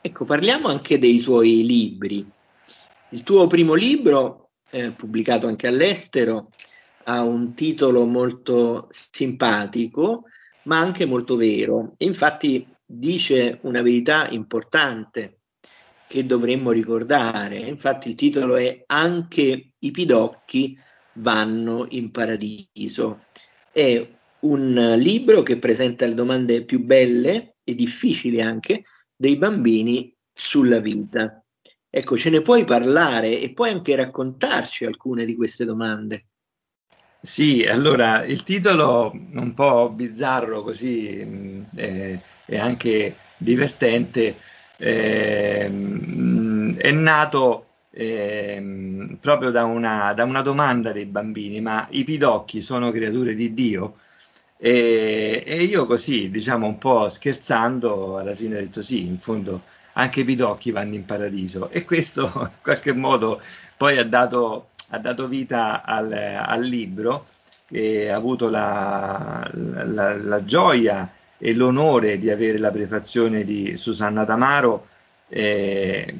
Ecco, 0.00 0.24
parliamo 0.24 0.68
anche 0.68 0.98
dei 0.98 1.20
tuoi 1.20 1.64
libri. 1.64 2.28
Il 3.10 3.22
tuo 3.22 3.46
primo 3.46 3.74
libro, 3.74 4.50
eh, 4.70 4.92
pubblicato 4.92 5.46
anche 5.46 5.66
all'estero, 5.66 6.50
ha 7.04 7.22
un 7.22 7.54
titolo 7.54 8.04
molto 8.04 8.88
simpatico, 8.90 10.24
ma 10.64 10.78
anche 10.78 11.06
molto 11.06 11.36
vero. 11.36 11.94
Infatti 11.98 12.66
dice 12.90 13.58
una 13.62 13.82
verità 13.82 14.28
importante 14.30 15.40
che 16.08 16.24
dovremmo 16.24 16.70
ricordare. 16.70 17.56
Infatti 17.56 18.08
il 18.08 18.14
titolo 18.14 18.56
è 18.56 18.82
Anche 18.86 19.72
i 19.78 19.90
pidocchi 19.90 20.76
vanno 21.14 21.86
in 21.90 22.10
paradiso. 22.10 23.26
È 23.70 24.16
un 24.40 24.94
libro 24.96 25.42
che 25.42 25.58
presenta 25.58 26.06
le 26.06 26.14
domande 26.14 26.64
più 26.64 26.82
belle 26.82 27.56
e 27.62 27.74
difficili 27.74 28.40
anche 28.40 28.84
dei 29.14 29.36
bambini 29.36 30.14
sulla 30.32 30.80
vita. 30.80 31.44
Ecco, 31.90 32.16
ce 32.16 32.30
ne 32.30 32.40
puoi 32.40 32.64
parlare 32.64 33.40
e 33.40 33.52
puoi 33.52 33.70
anche 33.70 33.96
raccontarci 33.96 34.84
alcune 34.84 35.24
di 35.24 35.34
queste 35.34 35.64
domande. 35.64 36.28
Sì, 37.20 37.64
allora 37.66 38.24
il 38.24 38.42
titolo 38.44 39.10
un 39.12 39.52
po' 39.54 39.90
bizzarro 39.90 40.62
così 40.62 41.24
mh, 41.24 41.66
eh, 41.76 42.20
è 42.44 42.56
anche 42.58 43.16
divertente, 43.36 44.36
eh, 44.76 45.64
è 46.76 46.90
nato 46.92 47.66
eh, 47.90 49.16
proprio 49.20 49.50
da 49.50 49.64
una, 49.64 50.12
da 50.14 50.24
una 50.24 50.42
domanda 50.42 50.92
dei 50.92 51.06
bambini, 51.06 51.60
ma 51.60 51.86
i 51.90 52.04
pidocchi 52.04 52.60
sono 52.62 52.90
creature 52.92 53.34
di 53.34 53.52
Dio? 53.52 53.96
E, 54.60 55.42
e, 55.46 55.62
io 55.62 55.86
così, 55.86 56.30
diciamo 56.30 56.66
un 56.66 56.78
po' 56.78 57.08
scherzando, 57.08 58.18
alla 58.18 58.34
fine 58.34 58.56
ho 58.56 58.60
detto 58.60 58.82
sì, 58.82 59.04
in 59.06 59.18
fondo 59.18 59.62
anche 59.94 60.20
i 60.20 60.24
pidocchi 60.24 60.70
vanno 60.72 60.94
in 60.94 61.04
paradiso. 61.04 61.70
E 61.70 61.84
questo 61.84 62.24
in 62.42 62.50
qualche 62.62 62.92
modo 62.92 63.40
poi 63.76 63.98
ha 63.98 64.04
dato, 64.04 64.67
ha 64.90 64.98
dato 64.98 65.28
vita 65.28 65.84
al, 65.84 66.12
al, 66.12 66.62
libro 66.62 67.26
che 67.66 68.10
ha 68.10 68.16
avuto 68.16 68.48
la, 68.48 69.48
la, 69.52 70.16
la, 70.16 70.44
gioia 70.44 71.12
e 71.36 71.54
l'onore 71.54 72.18
di 72.18 72.30
avere 72.30 72.58
la 72.58 72.70
prefazione 72.70 73.44
di 73.44 73.76
Susanna 73.76 74.24
Tamaro. 74.24 74.86
Eh, 75.28 76.14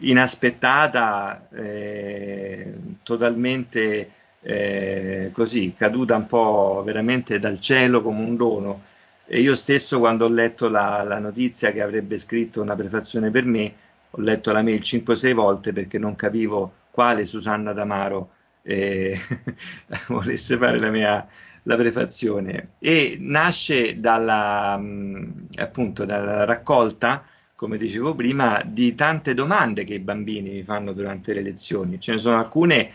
inaspettata, 0.00 1.48
eh, 1.52 2.74
totalmente 3.02 4.10
eh, 4.40 5.30
così, 5.32 5.74
caduta 5.76 6.16
un 6.16 6.26
po' 6.26 6.82
veramente 6.84 7.38
dal 7.38 7.60
cielo 7.60 8.02
come 8.02 8.22
un 8.24 8.36
dono. 8.36 8.82
E 9.26 9.40
io 9.40 9.54
stesso, 9.54 9.98
quando 10.00 10.24
ho 10.24 10.28
letto 10.28 10.68
la, 10.68 11.04
la 11.04 11.18
notizia 11.18 11.70
che 11.72 11.82
avrebbe 11.82 12.18
scritto 12.18 12.60
una 12.60 12.74
prefazione 12.74 13.30
per 13.30 13.44
me, 13.44 13.72
ho 14.10 14.20
letto 14.20 14.52
la 14.52 14.62
mail 14.62 14.80
5-6 14.80 15.32
volte 15.34 15.72
perché 15.72 15.98
non 15.98 16.16
capivo 16.16 16.72
quale 16.90 17.24
Susanna 17.24 17.72
Damaro 17.72 18.30
eh, 18.62 19.18
volesse 20.08 20.56
fare 20.56 20.78
la 20.78 20.90
mia 20.90 21.26
la 21.64 21.76
prefazione. 21.76 22.72
E 22.78 23.16
nasce 23.20 24.00
dalla, 24.00 24.76
mh, 24.78 25.48
appunto, 25.58 26.04
dalla 26.04 26.44
raccolta, 26.44 27.24
come 27.54 27.76
dicevo 27.76 28.14
prima, 28.14 28.62
di 28.64 28.94
tante 28.94 29.34
domande 29.34 29.84
che 29.84 29.94
i 29.94 29.98
bambini 29.98 30.50
mi 30.50 30.62
fanno 30.62 30.92
durante 30.92 31.34
le 31.34 31.42
lezioni. 31.42 32.00
Ce 32.00 32.12
ne 32.12 32.18
sono 32.18 32.38
alcune 32.38 32.90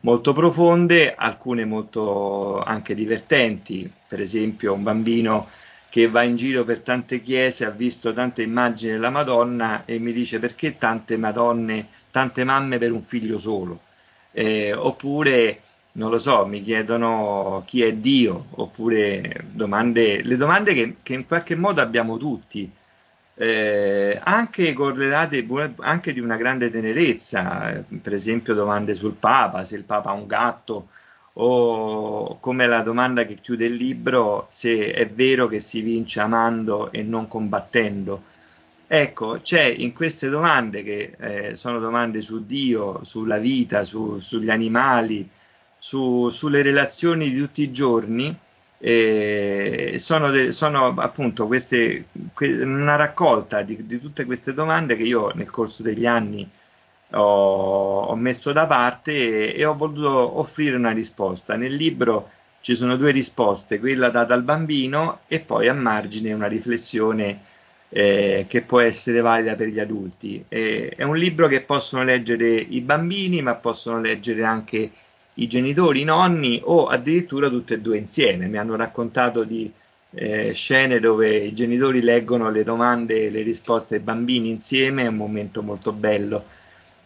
molto 0.00 0.32
profonde, 0.32 1.14
alcune 1.14 1.64
molto 1.64 2.60
anche 2.60 2.94
divertenti, 2.94 3.90
per 4.08 4.20
esempio 4.20 4.72
un 4.74 4.82
bambino 4.82 5.48
che 5.88 6.08
va 6.08 6.22
in 6.22 6.36
giro 6.36 6.64
per 6.64 6.80
tante 6.80 7.20
chiese, 7.20 7.64
ha 7.64 7.70
visto 7.70 8.12
tante 8.12 8.42
immagini 8.42 8.92
della 8.92 9.10
Madonna 9.10 9.84
e 9.84 9.98
mi 9.98 10.12
dice 10.12 10.38
perché 10.38 10.78
tante 10.78 11.16
Madonne, 11.16 11.88
tante 12.10 12.44
mamme 12.44 12.78
per 12.78 12.92
un 12.92 13.02
figlio 13.02 13.38
solo, 13.38 13.80
eh, 14.32 14.72
oppure 14.72 15.60
non 15.92 16.10
lo 16.10 16.18
so, 16.18 16.46
mi 16.46 16.62
chiedono 16.62 17.62
chi 17.66 17.82
è 17.82 17.94
Dio, 17.94 18.46
oppure 18.50 19.44
domande, 19.50 20.22
le 20.22 20.36
domande 20.36 20.74
che, 20.74 20.96
che 21.02 21.14
in 21.14 21.26
qualche 21.26 21.56
modo 21.56 21.80
abbiamo 21.80 22.16
tutti, 22.16 22.70
eh, 23.34 24.20
anche 24.22 24.72
correlate 24.72 25.46
anche 25.78 26.12
di 26.12 26.20
una 26.20 26.36
grande 26.36 26.70
tenerezza, 26.70 27.84
per 28.02 28.12
esempio 28.12 28.54
domande 28.54 28.94
sul 28.94 29.14
Papa, 29.14 29.64
se 29.64 29.76
il 29.76 29.84
Papa 29.84 30.10
ha 30.10 30.14
un 30.14 30.26
gatto 30.26 30.88
o 31.34 32.38
come 32.40 32.66
la 32.66 32.82
domanda 32.82 33.24
che 33.24 33.34
chiude 33.34 33.66
il 33.66 33.74
libro, 33.74 34.46
se 34.50 34.92
è 34.92 35.08
vero 35.08 35.46
che 35.46 35.60
si 35.60 35.80
vince 35.80 36.20
amando 36.20 36.92
e 36.92 37.02
non 37.02 37.28
combattendo. 37.28 38.22
Ecco, 38.92 39.38
c'è 39.40 39.62
in 39.62 39.92
queste 39.92 40.28
domande, 40.28 40.82
che 40.82 41.14
eh, 41.16 41.54
sono 41.54 41.78
domande 41.78 42.20
su 42.22 42.44
Dio, 42.44 43.04
sulla 43.04 43.38
vita, 43.38 43.84
su, 43.84 44.18
sugli 44.18 44.50
animali, 44.50 45.28
su, 45.78 46.28
sulle 46.30 46.60
relazioni 46.60 47.30
di 47.30 47.38
tutti 47.38 47.62
i 47.62 47.70
giorni, 47.70 48.36
eh, 48.78 49.94
sono, 50.00 50.30
de, 50.30 50.50
sono, 50.50 50.86
appunto 50.86 51.46
queste, 51.46 52.06
que, 52.34 52.64
una 52.64 52.96
raccolta 52.96 53.62
di, 53.62 53.86
di, 53.86 54.00
tutte 54.00 54.24
queste 54.24 54.54
domande 54.54 54.96
che 54.96 55.04
io 55.04 55.30
nel 55.34 55.50
corso 55.50 55.84
degli 55.84 56.06
anni 56.06 56.50
ho, 57.12 58.00
ho 58.00 58.16
messo 58.16 58.52
da 58.52 58.66
parte 58.66 59.54
e, 59.54 59.60
e, 59.60 59.64
ho 59.64 59.76
voluto 59.76 60.40
offrire 60.40 60.74
una 60.74 60.90
risposta. 60.90 61.54
Nel 61.54 61.74
libro 61.74 62.30
ci 62.60 62.74
sono 62.74 62.96
due 62.96 63.12
risposte, 63.12 63.78
quella 63.78 64.10
data 64.10 64.34
al 64.34 64.42
bambino 64.42 65.20
e 65.28 65.38
poi 65.38 65.68
a 65.68 65.74
margine 65.74 66.32
una 66.32 66.48
riflessione 66.48 67.50
eh, 67.92 68.46
che 68.48 68.62
può 68.62 68.80
essere 68.80 69.20
valida 69.20 69.56
per 69.56 69.68
gli 69.68 69.80
adulti. 69.80 70.44
Eh, 70.48 70.92
è 70.96 71.02
un 71.02 71.16
libro 71.16 71.48
che 71.48 71.62
possono 71.62 72.04
leggere 72.04 72.46
i 72.46 72.80
bambini, 72.80 73.42
ma 73.42 73.54
possono 73.56 74.00
leggere 74.00 74.44
anche 74.44 74.90
i 75.34 75.46
genitori, 75.48 76.02
i 76.02 76.04
nonni 76.04 76.60
o 76.62 76.86
addirittura 76.86 77.48
tutte 77.48 77.74
e 77.74 77.80
due 77.80 77.98
insieme. 77.98 78.46
Mi 78.46 78.58
hanno 78.58 78.76
raccontato 78.76 79.44
di 79.44 79.70
eh, 80.12 80.52
scene 80.52 81.00
dove 81.00 81.34
i 81.36 81.52
genitori 81.52 82.00
leggono 82.00 82.50
le 82.50 82.64
domande 82.64 83.26
e 83.26 83.30
le 83.30 83.42
risposte 83.42 83.96
ai 83.96 84.00
bambini 84.00 84.50
insieme, 84.50 85.02
è 85.02 85.08
un 85.08 85.16
momento 85.16 85.62
molto 85.62 85.92
bello. 85.92 86.44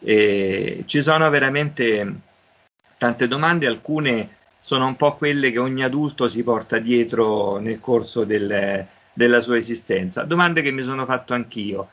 Ci 0.05 1.01
sono 1.01 1.31
veramente 1.31 2.15
tante 2.99 3.27
domande, 3.27 3.67
alcune 3.67 4.29
sono 4.61 4.87
un 4.87 4.97
po' 4.97 5.17
quelle 5.17 5.51
che 5.51 5.59
ogni 5.59 5.83
adulto 5.83 6.29
si 6.29 6.43
porta 6.43 6.79
dietro 6.79 7.57
nel 7.57 7.81
corso 7.81 8.25
del, 8.25 8.87
della 9.15 9.41
sua 9.41 9.57
esistenza, 9.57 10.25
domande 10.25 10.61
che 10.61 10.71
mi 10.73 10.83
sono 10.83 11.07
fatto 11.07 11.33
anch'io. 11.33 11.89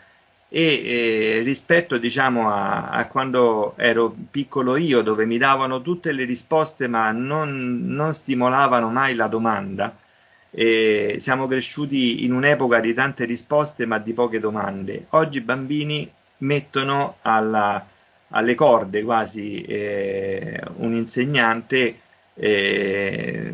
E 0.50 1.38
eh, 1.38 1.42
rispetto 1.44 1.98
diciamo 1.98 2.50
a, 2.50 2.90
a, 2.90 3.08
quando 3.08 3.74
ero 3.78 4.14
piccolo 4.30 4.76
io 4.76 5.02
dove 5.02 5.26
mi 5.26 5.38
davano 5.38 5.82
tutte 5.82 6.12
le 6.12 6.26
risposte 6.26 6.88
ma 6.88 7.10
non, 7.14 7.86
non 7.86 8.14
stimolavano 8.14 8.90
mai 8.90 9.16
la 9.16 9.28
domanda 9.28 9.96
e 10.50 11.16
siamo 11.20 11.48
cresciuti 11.48 12.26
in 12.26 12.34
un'epoca 12.34 12.82
di 12.82 12.94
tante 12.94 13.24
risposte 13.24 13.86
ma 13.86 13.98
di 13.98 14.14
poche 14.14 14.42
domande. 14.42 15.06
Oggi 15.12 15.38
i 15.38 15.42
bambini 15.42 16.12
mettono 16.40 17.18
alla, 17.22 17.86
alle 18.30 18.56
corde 18.56 19.04
quasi 19.04 19.62
eh, 19.62 20.62
un 20.78 20.94
insegnante 20.94 22.00
eh, 22.34 23.54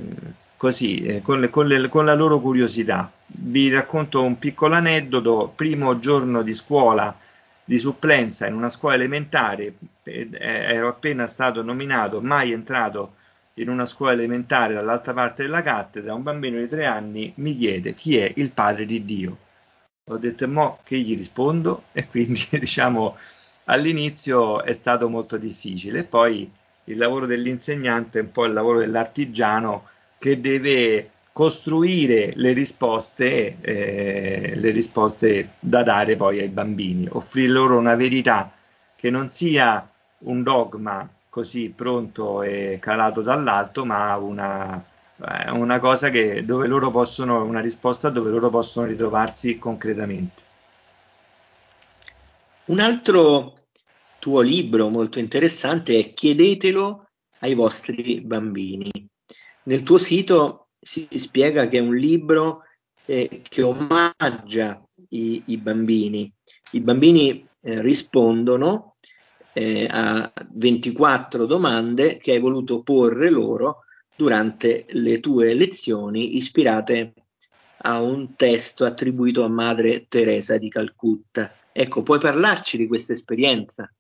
così, 0.58 1.06
eh, 1.06 1.22
con, 1.22 1.40
le, 1.40 1.50
con, 1.50 1.68
le, 1.68 1.88
con, 1.88 2.06
la 2.06 2.16
loro 2.16 2.42
curiosità. 2.42 3.12
Vi 3.26 3.70
racconto 3.70 4.24
un 4.24 4.38
piccolo 4.38 4.76
aneddoto. 4.76 5.54
Primo 5.56 6.00
giorno 6.00 6.42
di 6.42 6.54
scuola 6.54 7.16
di 7.64 7.78
supplenza 7.80 8.48
in 8.48 8.56
una 8.56 8.70
scuola 8.70 8.96
elementare, 8.96 9.74
eh, 10.04 10.30
ero 10.40 10.88
appena 10.88 11.28
stato 11.28 11.62
nominato, 11.62 12.22
mai 12.22 12.54
entrato 12.54 13.16
in 13.56 13.70
una 13.70 13.86
scuola 13.86 14.14
elementare 14.14 14.74
dall'altra 14.74 15.14
parte 15.14 15.44
della 15.44 15.62
cattedra, 15.62 16.14
un 16.14 16.24
bambino 16.24 16.58
di 16.60 16.68
tre 16.70 16.86
anni 16.86 17.34
mi 17.38 17.58
chiede 17.58 17.94
chi 17.94 18.18
è 18.18 18.32
il 18.38 18.52
padre 18.52 18.86
di 18.86 19.04
Dio. 19.04 19.38
Ho 20.10 20.18
detto, 20.18 20.48
mo 20.48 20.80
che 20.84 20.98
gli 20.98 21.18
rispondo? 21.18 21.84
E 21.92 22.08
quindi 22.08 22.48
diciamo 22.58 23.18
all'inizio 23.66 24.64
è 24.64 24.72
stato 24.72 25.10
molto 25.10 25.38
difficile. 25.38 26.04
Poi 26.06 26.50
il 26.86 26.98
lavoro 26.98 27.26
dell'insegnante 27.26 28.20
è 28.20 28.22
un 28.22 28.32
po' 28.32 28.46
il 28.46 28.54
lavoro 28.54 28.80
dell'artigiano 28.80 29.90
che 30.18 30.42
deve 30.42 31.12
costruire 31.32 32.32
le 32.36 32.54
risposte, 32.54 33.58
eh, 33.62 34.54
le 34.56 34.70
risposte 34.72 35.52
da 35.60 35.84
dare 35.84 36.16
poi 36.16 36.40
ai 36.40 36.50
bambini, 36.50 37.08
offrire 37.12 37.52
loro 37.52 37.78
una 37.78 37.96
verità 37.96 38.52
che 38.96 39.12
non 39.12 39.30
sia 39.30 39.88
un 40.20 40.42
dogma 40.42 41.08
così 41.30 41.70
pronto 41.70 42.42
e 42.42 42.80
calato 42.82 43.22
dall'alto, 43.22 43.86
ma 43.86 44.16
una, 44.18 44.84
eh, 45.24 45.52
una 45.52 45.80
cosa 45.80 46.10
che, 46.10 46.44
dove 46.44 46.66
loro 46.66 46.90
possono, 46.90 47.44
una 47.44 47.60
risposta 47.62 48.10
dove 48.10 48.32
loro 48.32 48.50
possono 48.50 48.88
ritrovarsi 48.88 49.60
concretamente. 49.60 50.44
Un 52.66 52.80
altro 52.80 53.54
tuo 54.18 54.42
libro 54.42 54.90
molto 54.90 55.20
interessante 55.20 56.00
è 56.00 56.14
Chiedetelo 56.14 57.08
ai 57.42 57.54
vostri 57.54 58.22
bambini. 58.22 59.08
Nel 59.68 59.84
tuo 59.84 59.98
sito 59.98 60.70
si 60.80 61.08
spiega 61.16 61.68
che 61.68 61.78
è 61.78 61.82
un 61.82 61.96
libro 61.96 62.64
eh, 63.06 63.42
che 63.48 63.62
omaggia 63.62 64.82
i, 65.10 65.44
i, 65.48 65.58
bambini. 65.58 66.32
I 66.72 66.80
bambini 66.80 67.46
eh, 67.62 67.82
rispondono 67.82 68.96
eh, 69.52 69.86
a 69.90 70.32
24 70.52 71.46
domande 71.46 72.18
che 72.18 72.32
hai 72.32 72.40
voluto 72.40 72.82
porre 72.82 73.30
loro 73.30 73.84
durante 74.16 74.86
le 74.90 75.20
tue 75.20 75.54
lezioni 75.54 76.38
ispirate 76.38 77.14
a 77.80 78.02
un 78.02 78.36
testo 78.36 78.86
attribuito 78.86 79.44
a 79.44 79.50
Madre 79.50 80.06
Teresa 80.08 80.58
di 80.58 80.70
Calcutta. 80.70 81.54
Ecco, 81.74 82.04
puoi 82.04 82.20
parlarci 82.20 82.78
di 82.78 82.88
questa 82.88 83.12
esperienza? 83.12 83.92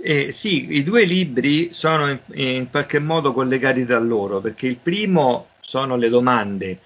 Eh, 0.00 0.30
sì, 0.30 0.76
i 0.76 0.84
due 0.84 1.04
libri 1.04 1.72
sono 1.72 2.08
in, 2.08 2.20
in, 2.34 2.70
qualche 2.70 3.00
modo 3.00 3.32
collegati 3.32 3.84
tra 3.84 3.98
loro, 3.98 4.40
perché 4.40 4.66
il 4.66 4.76
primo 4.76 5.48
sono 5.60 5.96
le 5.96 6.08
domande 6.08 6.78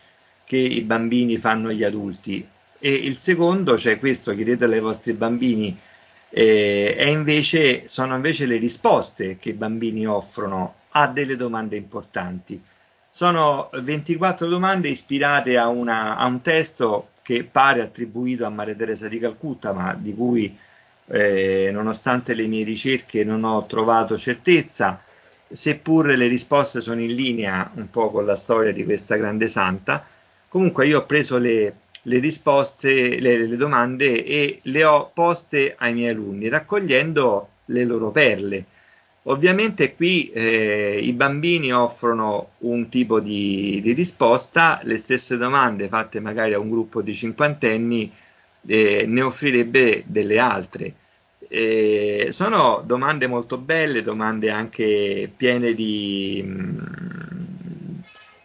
che 0.45 0.57
i 0.57 0.81
bambini 0.83 1.37
fanno 1.37 1.69
agli 1.69 1.85
adulti 1.85 2.47
e 2.79 2.91
il 2.91 3.19
secondo, 3.19 3.79
cioè 3.79 3.99
questo, 3.99 4.35
chiedetelo 4.35 4.73
ai 4.73 4.81
vostri 4.81 5.13
bambini, 5.13 5.79
eh, 6.31 7.05
invece, 7.07 7.87
sono 7.87 8.17
invece 8.17 8.47
le 8.47 8.57
risposte 8.57 9.37
che 9.37 9.51
i 9.51 9.55
bambini 9.55 10.07
offrono 10.07 10.75
a 10.91 11.07
delle 11.07 11.37
domande 11.37 11.77
importanti. 11.77 12.61
Sono 13.09 13.69
24 13.73 14.49
domande 14.49 14.89
ispirate 14.89 15.59
a, 15.59 15.69
una, 15.69 16.17
a 16.17 16.25
un 16.27 16.41
testo 16.41 17.11
che 17.23 17.45
pare 17.45 17.83
attribuito 17.83 18.47
a 18.47 18.51
Maria 18.51 18.75
Teresa 18.75 19.07
di 19.07 19.19
Calcutta, 19.19 19.73
ma 19.73 19.95
di 19.95 20.15
cui 20.15 20.57
eh, 21.07 21.71
nonostante 21.73 22.35
le 22.35 22.47
mie 22.47 22.65
ricerche 22.65 23.25
non 23.25 23.45
ho 23.45 23.67
trovato 23.67 24.17
certezza, 24.17 25.03
seppur 25.51 26.07
le 26.07 26.27
risposte 26.27 26.81
sono 26.81 27.01
in 27.01 27.15
linea 27.15 27.71
un 27.75 27.91
po' 27.91 28.11
con 28.11 28.25
la 28.25 28.37
storia 28.37 28.73
di 28.73 28.85
questa 28.85 29.17
grande 29.17 29.49
santa. 29.49 30.05
Comunque 30.49 30.87
io 30.87 31.01
ho 31.01 31.07
preso 31.07 31.39
le, 31.39 31.75
le 32.03 32.19
risposte, 32.19 33.21
le, 33.21 33.47
le 33.47 33.57
domande 33.57 34.25
e 34.25 34.61
le 34.63 34.85
ho 34.85 35.11
poste 35.13 35.75
ai 35.79 35.95
miei 35.95 36.11
alunni, 36.11 36.49
raccogliendo 36.49 37.49
le 37.67 37.85
loro 37.85 38.11
perle. 38.11 38.65
Ovviamente 39.25 39.95
qui 39.95 40.31
eh, 40.31 40.99
i 41.01 41.13
bambini 41.13 41.73
offrono 41.73 42.53
un 42.59 42.89
tipo 42.89 43.21
di, 43.21 43.81
di, 43.81 43.93
risposta, 43.93 44.81
le 44.83 44.99
stesse 44.99 45.37
domande 45.37 45.87
fatte 45.87 46.19
magari 46.19 46.55
a 46.55 46.59
un 46.59 46.69
gruppo 46.69 47.03
di 47.03 47.15
cinquantenni 47.15 48.13
eh, 48.67 49.05
ne 49.07 49.23
offrirebbe 49.23 50.05
delle 50.07 50.39
altre. 50.39 50.95
Eh, 51.49 52.29
sono 52.31 52.83
domande 52.85 53.27
molto 53.27 53.59
belle, 53.59 54.03
domande 54.03 54.51
anche 54.51 55.31
piene 55.37 55.75
di, 55.75 56.43
mh, 56.45 56.51
mm, 56.53 57.99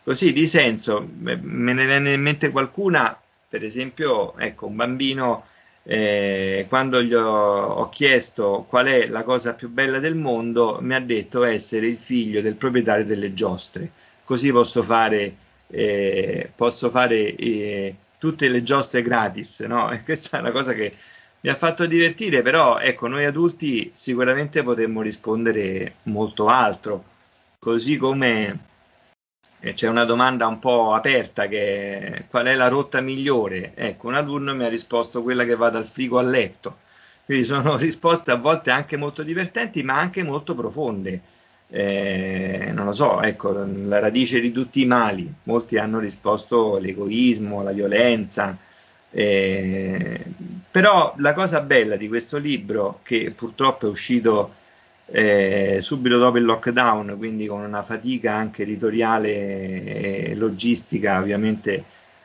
così, 0.04 0.34
di 0.34 0.46
senso. 0.48 1.08
Me 1.20 1.36
ne 1.74 1.86
viene 1.86 2.14
in 2.14 2.22
mente 2.22 2.50
qualcuna, 2.52 3.18
per 3.48 3.64
esempio, 3.64 4.38
ecco, 4.38 4.68
un 4.68 4.76
bambino, 4.76 5.46
eh, 5.84 6.66
quando 6.68 7.02
gli 7.02 7.14
ho, 7.14 7.24
ho, 7.24 7.88
chiesto 7.90 8.66
qual 8.68 8.88
è 8.88 9.08
la 9.08 9.24
cosa 9.24 9.54
più 9.54 9.70
bella 9.70 10.00
del 10.00 10.16
mondo, 10.16 10.80
mi 10.82 10.94
ha 10.94 11.00
detto 11.00 11.44
essere 11.46 11.88
il 11.88 11.96
figlio 11.96 12.42
del 12.42 12.56
proprietario 12.56 13.06
delle 13.06 13.34
giostre. 13.34 13.92
Così 14.26 14.52
posso 14.52 14.84
fare, 14.84 15.36
eh, 15.68 16.52
posso 16.54 16.90
fare 16.90 17.34
eh, 17.36 17.96
tutte 18.18 18.50
le 18.50 18.64
giostre 18.64 19.02
gratis, 19.02 19.62
no? 19.62 19.92
E 19.92 20.04
questa 20.06 20.38
è 20.38 20.40
una 20.42 20.52
cosa 20.52 20.74
che 20.74 20.92
mi 21.42 21.50
ha 21.50 21.56
fatto 21.56 21.86
divertire, 21.86 22.42
però 22.42 22.80
ecco, 22.80 23.08
noi 23.08 23.26
adulti 23.26 23.92
sicuramente 23.94 24.64
potremmo 24.64 25.02
rispondere 25.02 25.96
molto 26.04 26.48
altro, 26.48 27.04
così 27.60 27.98
come 27.98 28.66
eh, 29.60 29.74
c'è 29.74 29.88
una 29.88 30.06
domanda 30.06 30.48
un 30.48 30.60
po' 30.60 30.94
aperta 30.94 31.48
che 31.48 32.00
è 32.00 32.28
qual 32.28 32.48
è 32.48 32.56
la 32.56 32.68
rotta 32.68 33.02
migliore? 33.02 33.74
Ecco, 33.76 34.08
un 34.08 34.16
alunno 34.16 34.56
mi 34.56 34.66
ha 34.66 34.70
risposto 34.70 35.24
quella 35.24 35.46
che 35.46 35.56
va 35.56 35.70
dal 35.70 35.86
frigo 35.86 36.20
al 36.20 36.30
letto. 36.30 36.80
Quindi 37.26 37.44
sono 37.44 37.76
risposte 37.78 38.32
a 38.32 38.38
volte 38.38 38.72
anche 38.72 38.98
molto 38.98 39.24
divertenti, 39.24 39.84
ma 39.84 40.00
anche 40.00 40.24
molto 40.24 40.56
profonde 40.56 41.22
eh, 41.70 42.72
non 42.74 42.86
lo 42.86 42.94
so, 42.94 43.22
ecco, 43.22 43.52
la 43.52 44.00
radice 44.00 44.40
di 44.40 44.52
tutti 44.52 44.82
i 44.82 44.86
mali. 44.86 45.32
Molti 45.44 45.78
hanno 45.78 46.00
risposto 46.00 46.78
l'egoismo, 46.78 47.64
la 47.64 47.72
violenza. 47.72 48.58
Eh, 49.10 50.26
però 50.72 51.14
la 51.18 51.34
cosa 51.34 51.62
bella 51.62 51.96
di 51.96 52.08
questo 52.08 52.38
libro, 52.38 53.00
che 53.04 53.32
purtroppo 53.36 53.88
è 53.88 53.90
uscito 53.90 54.54
eh, 55.08 55.80
subito 55.82 56.18
dopo 56.18 56.38
il 56.38 56.46
lockdown, 56.46 57.16
quindi 57.18 57.48
con 57.48 57.62
una 57.62 57.84
fatica 57.84 58.34
anche 58.34 58.64
editoriale 58.64 60.26
e 60.26 60.36
logistica 60.36 61.20
ovviamente 61.20 61.84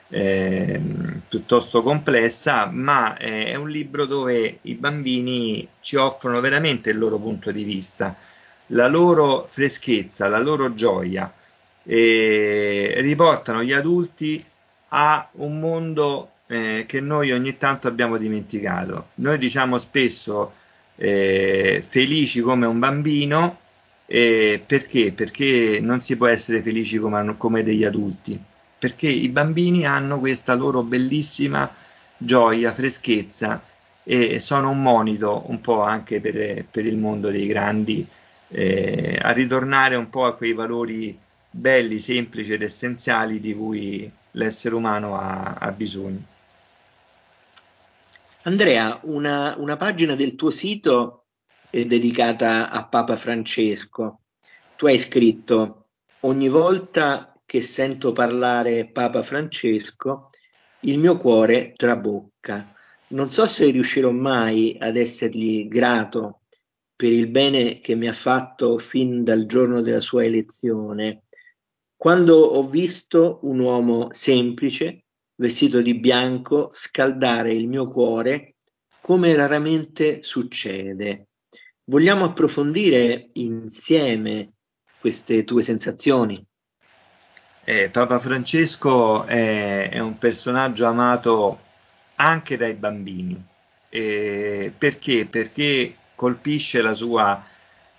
eh, 0.08 0.80
piuttosto 1.28 1.82
complessa, 1.82 2.66
ma 2.66 3.16
è 3.16 3.54
un 3.54 3.70
libro 3.70 4.04
dove 4.04 4.58
i 4.62 4.74
bambini 4.74 5.66
ci 5.80 5.96
offrono 5.96 6.40
veramente 6.40 6.90
il 6.90 6.98
loro 6.98 7.18
punto 7.18 7.50
di 7.50 7.64
vista, 7.64 8.14
la 8.72 8.88
loro 8.88 9.46
freschezza, 9.48 10.28
la 10.28 10.40
loro 10.40 10.74
gioia 10.74 11.32
e 11.84 12.94
riportano 12.98 13.62
gli 13.62 13.72
adulti 13.72 14.42
a 14.88 15.28
un 15.32 15.58
mondo 15.58 16.30
eh, 16.46 16.84
che 16.86 17.00
noi 17.00 17.32
ogni 17.32 17.56
tanto 17.56 17.88
abbiamo 17.88 18.18
dimenticato. 18.18 19.08
Noi 19.16 19.38
diciamo 19.38 19.78
spesso 19.78 20.52
eh, 20.96 21.82
felici 21.86 22.40
come 22.40 22.66
un 22.66 22.78
bambino, 22.78 23.58
eh, 24.06 24.62
perché? 24.64 25.12
Perché 25.12 25.78
non 25.80 26.00
si 26.00 26.16
può 26.16 26.26
essere 26.26 26.62
felici 26.62 26.98
come, 26.98 27.34
come 27.36 27.62
degli 27.62 27.84
adulti, 27.84 28.38
perché 28.78 29.08
i 29.08 29.28
bambini 29.28 29.86
hanno 29.86 30.18
questa 30.18 30.54
loro 30.54 30.82
bellissima 30.82 31.70
gioia, 32.16 32.72
freschezza 32.72 33.62
e 34.04 34.40
sono 34.40 34.70
un 34.70 34.82
monito 34.82 35.44
un 35.46 35.60
po' 35.60 35.82
anche 35.82 36.20
per, 36.20 36.64
per 36.70 36.86
il 36.86 36.96
mondo 36.96 37.30
dei 37.30 37.46
grandi, 37.46 38.06
eh, 38.52 39.18
a 39.20 39.30
ritornare 39.32 39.96
un 39.96 40.10
po' 40.10 40.24
a 40.24 40.36
quei 40.36 40.52
valori 40.52 41.18
belli, 41.50 41.98
semplici 41.98 42.52
ed 42.52 42.62
essenziali 42.62 43.40
di 43.40 43.54
cui 43.54 44.10
l'essere 44.32 44.74
umano 44.74 45.16
ha, 45.16 45.54
ha 45.58 45.70
bisogno. 45.72 46.30
Andrea, 48.44 48.98
una, 49.04 49.54
una 49.56 49.76
pagina 49.76 50.14
del 50.14 50.34
tuo 50.34 50.50
sito 50.50 51.24
è 51.70 51.84
dedicata 51.86 52.70
a 52.70 52.86
Papa 52.86 53.16
Francesco. 53.16 54.20
Tu 54.76 54.86
hai 54.86 54.98
scritto 54.98 55.82
ogni 56.20 56.48
volta 56.48 57.34
che 57.46 57.60
sento 57.60 58.12
parlare 58.12 58.90
Papa 58.90 59.22
Francesco, 59.22 60.28
il 60.80 60.98
mio 60.98 61.16
cuore 61.16 61.72
trabocca. 61.76 62.74
Non 63.08 63.30
so 63.30 63.46
se 63.46 63.70
riuscirò 63.70 64.10
mai 64.10 64.76
ad 64.80 64.96
essergli 64.96 65.68
grato 65.68 66.41
per 67.02 67.10
il 67.10 67.26
bene 67.26 67.80
che 67.80 67.96
mi 67.96 68.06
ha 68.06 68.12
fatto 68.12 68.78
fin 68.78 69.24
dal 69.24 69.46
giorno 69.46 69.80
della 69.80 70.00
sua 70.00 70.22
elezione, 70.22 71.24
quando 71.96 72.36
ho 72.36 72.68
visto 72.68 73.40
un 73.42 73.58
uomo 73.58 74.12
semplice, 74.12 75.06
vestito 75.34 75.82
di 75.82 75.98
bianco, 75.98 76.70
scaldare 76.72 77.54
il 77.54 77.66
mio 77.66 77.88
cuore 77.88 78.54
come 79.00 79.34
raramente 79.34 80.22
succede. 80.22 81.26
Vogliamo 81.86 82.26
approfondire 82.26 83.24
insieme 83.32 84.52
queste 85.00 85.42
tue 85.42 85.64
sensazioni? 85.64 86.40
Eh, 87.64 87.90
Papa 87.90 88.20
Francesco 88.20 89.24
è, 89.24 89.88
è, 89.90 89.98
un 89.98 90.18
personaggio 90.18 90.86
amato 90.86 91.58
anche 92.14 92.56
dai 92.56 92.74
bambini. 92.74 93.44
Eh, 93.88 94.72
perché? 94.78 95.26
Perché 95.26 95.96
colpisce 96.22 96.82
la 96.82 96.94
sua 96.94 97.44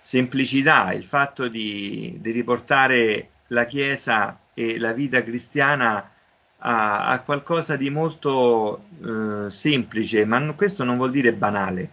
semplicità, 0.00 0.94
il 0.94 1.04
fatto 1.04 1.46
di, 1.46 2.16
di 2.22 2.30
riportare 2.30 3.28
la 3.48 3.66
Chiesa 3.66 4.38
e 4.54 4.78
la 4.78 4.94
vita 4.94 5.22
cristiana 5.22 6.10
a, 6.56 7.08
a 7.08 7.20
qualcosa 7.20 7.76
di 7.76 7.90
molto 7.90 8.84
eh, 9.04 9.50
semplice, 9.50 10.24
ma 10.24 10.54
questo 10.54 10.84
non 10.84 10.96
vuol 10.96 11.10
dire 11.10 11.34
banale. 11.34 11.90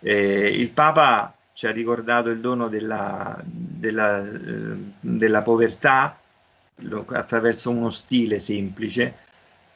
Eh, 0.00 0.48
il 0.48 0.70
Papa 0.70 1.34
ci 1.52 1.66
ha 1.66 1.72
ricordato 1.72 2.30
il 2.30 2.40
dono 2.40 2.68
della, 2.68 3.38
della, 3.44 4.24
eh, 4.24 4.76
della 4.98 5.42
povertà 5.42 6.18
lo, 6.76 7.04
attraverso 7.10 7.68
uno 7.68 7.90
stile 7.90 8.38
semplice, 8.38 9.14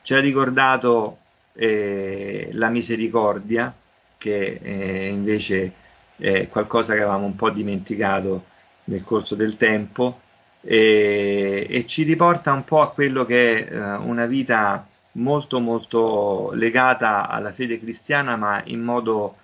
ci 0.00 0.14
ha 0.14 0.18
ricordato 0.20 1.18
eh, 1.52 2.48
la 2.52 2.70
misericordia, 2.70 3.74
che 4.16 4.60
eh, 4.62 5.06
invece 5.06 5.88
è 6.20 6.48
qualcosa 6.48 6.92
che 6.92 7.00
avevamo 7.00 7.26
un 7.26 7.34
po' 7.34 7.50
dimenticato 7.50 8.44
nel 8.84 9.02
corso 9.04 9.34
del 9.34 9.56
tempo, 9.56 10.20
e, 10.62 11.66
e 11.68 11.86
ci 11.86 12.02
riporta 12.02 12.52
un 12.52 12.64
po' 12.64 12.80
a 12.82 12.90
quello 12.90 13.24
che 13.24 13.66
è 13.66 13.72
eh, 13.72 13.80
una 13.96 14.26
vita 14.26 14.86
molto 15.12 15.58
molto 15.60 16.52
legata 16.54 17.28
alla 17.28 17.52
fede 17.52 17.80
cristiana 17.80 18.36
ma 18.36 18.62
in 18.66 18.80
modo 18.80 19.36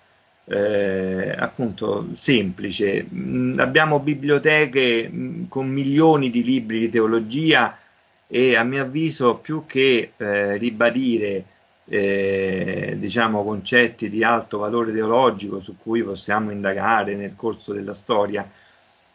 eh, 0.45 1.35
appunto 1.37 2.09
semplice. 2.12 3.07
Mm, 3.12 3.59
abbiamo 3.59 4.01
biblioteche 4.01 5.09
mm, 5.11 5.45
con 5.49 5.69
milioni 5.69 6.31
di 6.31 6.43
libri 6.45 6.79
di 6.79 6.89
teologia 6.89 7.77
e 8.29 8.57
a 8.57 8.62
mio 8.62 8.83
avviso 8.83 9.37
più 9.37 9.65
che 9.67 10.12
eh, 10.17 10.57
ribadire 10.57 11.45
eh, 11.88 12.96
diciamo 12.99 13.44
concetti 13.44 14.09
di 14.09 14.25
alto 14.25 14.59
valore 14.59 14.92
teologico 14.92 15.61
su 15.61 15.77
cui 15.77 16.03
possiamo 16.03 16.51
indagare 16.51 17.14
nel 17.14 17.37
corso 17.37 17.72
della 17.72 17.94
storia 17.94 18.49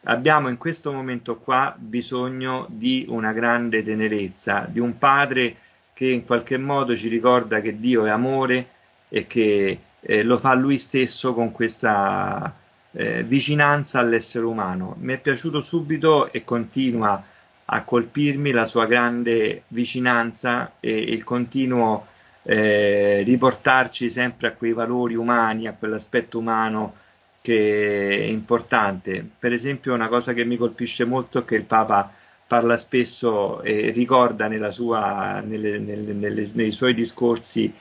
abbiamo 0.04 0.50
in 0.50 0.58
questo 0.58 0.92
momento 0.92 1.38
qua 1.38 1.76
bisogno 1.78 2.66
di 2.70 3.06
una 3.10 3.34
grande 3.34 3.84
tenerezza, 3.84 4.68
di 4.70 4.80
un 4.80 4.98
padre 4.98 5.56
che 5.94 6.08
in 6.08 6.26
qualche 6.26 6.58
modo 6.58 6.96
ci 6.96 7.08
ricorda 7.08 7.62
che 7.62 7.80
Dio 7.80 8.06
è 8.06 8.10
amore 8.10 8.68
e 9.10 9.28
che 9.28 9.80
eh, 10.00 10.24
lo 10.24 10.38
fa 10.38 10.54
lui 10.56 10.78
stesso 10.78 11.34
con 11.34 11.52
questa 11.52 12.56
eh, 12.92 13.24
vicinanza 13.24 14.00
all'essere 14.00 14.46
umano. 14.46 14.96
Mi 15.00 15.14
è 15.14 15.20
piaciuto 15.20 15.60
subito 15.60 16.32
e 16.32 16.44
continua 16.44 17.24
a 17.66 17.84
colpirmi 17.84 18.52
la 18.52 18.66
sua 18.66 18.86
grande 18.86 19.64
vicinanza 19.68 20.74
e 20.80 20.98
il 20.98 21.24
continuo 21.24 22.08
eh, 22.44 23.24
riportarci 23.24 24.10
sempre 24.10 24.48
a 24.48 24.54
quei 24.54 24.74
valori 24.74 25.16
umani, 25.16 25.68
a 25.68 25.74
quell'aspetto 25.74 26.40
umano 26.40 26.96
che 27.42 28.10
è 28.10 28.24
importante. 28.24 29.28
Per 29.38 29.52
esempio, 29.52 29.94
una 29.94 30.08
cosa 30.08 30.34
che 30.34 30.46
mi 30.46 30.58
colpisce 30.58 31.06
molto 31.06 31.40
è 31.40 31.46
che 31.46 31.56
il 31.56 31.66
Papa 31.66 32.12
parla 32.48 32.78
spesso 32.78 33.62
e 33.62 33.92
ricorda 33.92 34.50
sua, 34.72 35.40
nelle, 35.40 35.80
nelle, 35.80 36.14
nelle, 36.14 36.50
nei 36.54 36.72
suoi 36.72 36.94
discorsi 36.94 37.74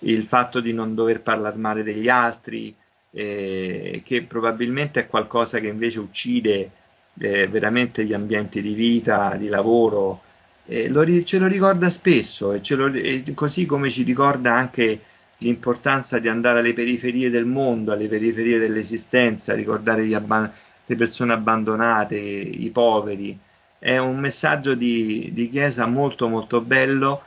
il 0.00 0.24
fatto 0.24 0.60
di 0.60 0.72
non 0.72 0.94
dover 0.94 1.22
parlare 1.22 1.56
male 1.56 1.82
degli 1.82 2.08
altri, 2.08 2.74
eh, 3.12 4.02
che 4.04 4.22
probabilmente 4.24 5.00
è 5.00 5.06
qualcosa 5.06 5.58
che 5.58 5.68
invece 5.68 6.00
uccide 6.00 6.70
eh, 7.18 7.46
veramente 7.48 8.04
gli 8.04 8.12
ambienti 8.12 8.60
di 8.60 8.74
vita, 8.74 9.36
di 9.36 9.48
lavoro. 9.48 10.22
Eh, 10.68 10.88
lo, 10.88 11.04
ce 11.22 11.38
lo 11.38 11.46
ricorda 11.46 11.88
spesso 11.90 12.52
e, 12.52 12.60
lo, 12.74 12.90
così 13.34 13.66
come 13.66 13.88
ci 13.88 14.02
ricorda 14.02 14.52
anche 14.52 15.00
l'importanza 15.38 16.18
di 16.18 16.28
andare 16.28 16.58
alle 16.58 16.72
periferie 16.72 17.30
del 17.30 17.46
mondo, 17.46 17.92
alle 17.92 18.08
periferie 18.08 18.58
dell'esistenza, 18.58 19.54
ricordare 19.54 20.12
abban- 20.14 20.50
le 20.86 20.96
persone 20.96 21.32
abbandonate, 21.32 22.16
i 22.16 22.70
poveri. 22.70 23.38
È 23.78 23.98
un 23.98 24.18
messaggio 24.18 24.74
di, 24.74 25.30
di 25.32 25.48
chiesa 25.48 25.86
molto 25.86 26.28
molto 26.28 26.60
bello, 26.60 27.22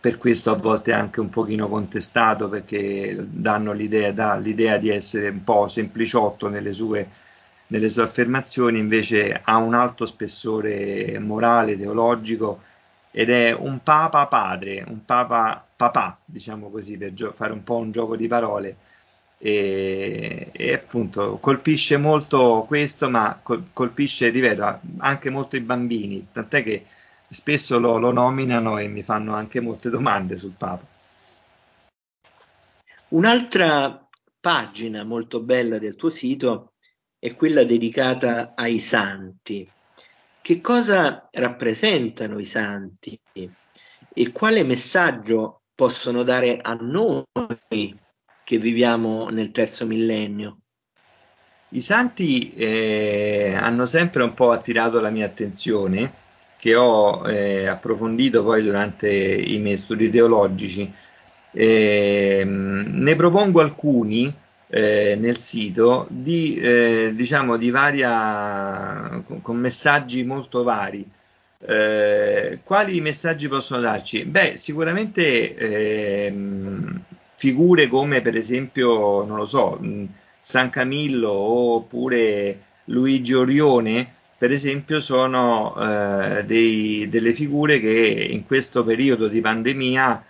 per 0.00 0.16
questo 0.16 0.52
a 0.52 0.54
volte 0.56 0.92
anche 0.92 1.20
un 1.20 1.28
pochino 1.28 1.68
contestato 1.68 2.48
perché 2.48 3.16
danno 3.28 3.72
l'idea, 3.72 4.12
dà 4.12 4.36
l'idea 4.36 4.76
di 4.78 4.90
essere 4.90 5.28
un 5.30 5.42
po' 5.42 5.66
sempliciotto 5.66 6.48
nelle 6.48 6.72
sue, 6.72 7.08
nelle 7.68 7.88
sue 7.88 8.02
affermazioni, 8.02 8.78
invece 8.78 9.40
ha 9.42 9.56
un 9.56 9.74
alto 9.74 10.06
spessore 10.06 11.18
morale, 11.18 11.76
teologico 11.78 12.62
ed 13.10 13.30
è 13.30 13.52
un 13.52 13.82
papa 13.82 14.26
padre, 14.26 14.84
un 14.86 15.04
papa 15.04 15.66
papà, 15.76 16.18
diciamo 16.24 16.70
così, 16.70 16.96
per 16.98 17.14
gio- 17.14 17.32
fare 17.32 17.52
un 17.52 17.62
po' 17.62 17.76
un 17.76 17.90
gioco 17.90 18.16
di 18.16 18.26
parole. 18.26 18.76
E, 19.40 20.50
e 20.52 20.74
appunto 20.74 21.38
colpisce 21.38 21.96
molto 21.96 22.64
questo, 22.66 23.08
ma 23.08 23.38
col- 23.42 23.68
colpisce, 23.72 24.30
ripeto, 24.30 24.80
anche 24.98 25.30
molto 25.30 25.56
i 25.56 25.60
bambini, 25.60 26.28
tant'è 26.32 26.62
che 26.64 26.84
spesso 27.28 27.78
lo, 27.78 27.98
lo 27.98 28.12
nominano 28.12 28.78
e 28.78 28.88
mi 28.88 29.02
fanno 29.02 29.34
anche 29.34 29.60
molte 29.60 29.90
domande 29.90 30.36
sul 30.36 30.54
Papa. 30.56 30.84
Un'altra 33.10 34.06
pagina 34.40 35.04
molto 35.04 35.40
bella 35.40 35.78
del 35.78 35.96
tuo 35.96 36.10
sito 36.10 36.72
è 37.18 37.34
quella 37.34 37.64
dedicata 37.64 38.52
ai 38.54 38.78
santi. 38.78 39.68
Che 40.40 40.60
cosa 40.60 41.28
rappresentano 41.32 42.38
i 42.38 42.44
santi 42.44 43.18
e 43.32 44.32
quale 44.32 44.62
messaggio 44.62 45.62
possono 45.74 46.22
dare 46.22 46.58
a 46.60 46.76
noi 46.80 47.24
che 48.44 48.58
viviamo 48.58 49.28
nel 49.28 49.50
terzo 49.50 49.84
millennio? 49.86 50.60
I 51.70 51.80
santi 51.80 52.54
eh, 52.54 53.54
hanno 53.54 53.84
sempre 53.84 54.22
un 54.22 54.32
po' 54.32 54.52
attirato 54.52 55.00
la 55.00 55.10
mia 55.10 55.26
attenzione, 55.26 56.12
che 56.56 56.74
ho 56.74 57.28
eh, 57.28 57.66
approfondito 57.66 58.42
poi 58.42 58.62
durante 58.62 59.10
i 59.10 59.58
miei 59.58 59.76
studi 59.76 60.08
teologici. 60.08 60.90
Eh, 61.50 62.42
ne 62.44 63.16
propongo 63.16 63.60
alcuni 63.60 64.34
eh, 64.68 65.16
nel 65.18 65.38
sito 65.38 66.06
di, 66.10 66.56
eh, 66.56 67.12
diciamo, 67.14 67.56
di 67.56 67.70
varia, 67.70 69.22
con, 69.24 69.40
con, 69.40 69.56
messaggi 69.56 70.24
molto 70.24 70.62
vari. 70.62 71.06
Eh, 71.60 72.60
quali 72.62 73.00
messaggi 73.00 73.48
possono 73.48 73.80
darci? 73.80 74.24
Beh, 74.24 74.56
sicuramente 74.56 75.54
ehm, 75.56 77.02
figure 77.34 77.88
come 77.88 78.20
per 78.20 78.36
esempio, 78.36 79.24
non 79.24 79.36
lo 79.36 79.46
so, 79.46 79.80
San 80.40 80.70
Camillo 80.70 81.30
oppure 81.30 82.60
Luigi 82.86 83.34
Orione, 83.34 84.14
per 84.38 84.52
esempio, 84.52 85.00
sono 85.00 85.74
eh, 85.76 86.44
dei, 86.44 87.08
delle 87.08 87.34
figure 87.34 87.80
che 87.80 88.28
in 88.30 88.46
questo 88.46 88.84
periodo 88.84 89.26
di 89.26 89.40
pandemia 89.40 90.24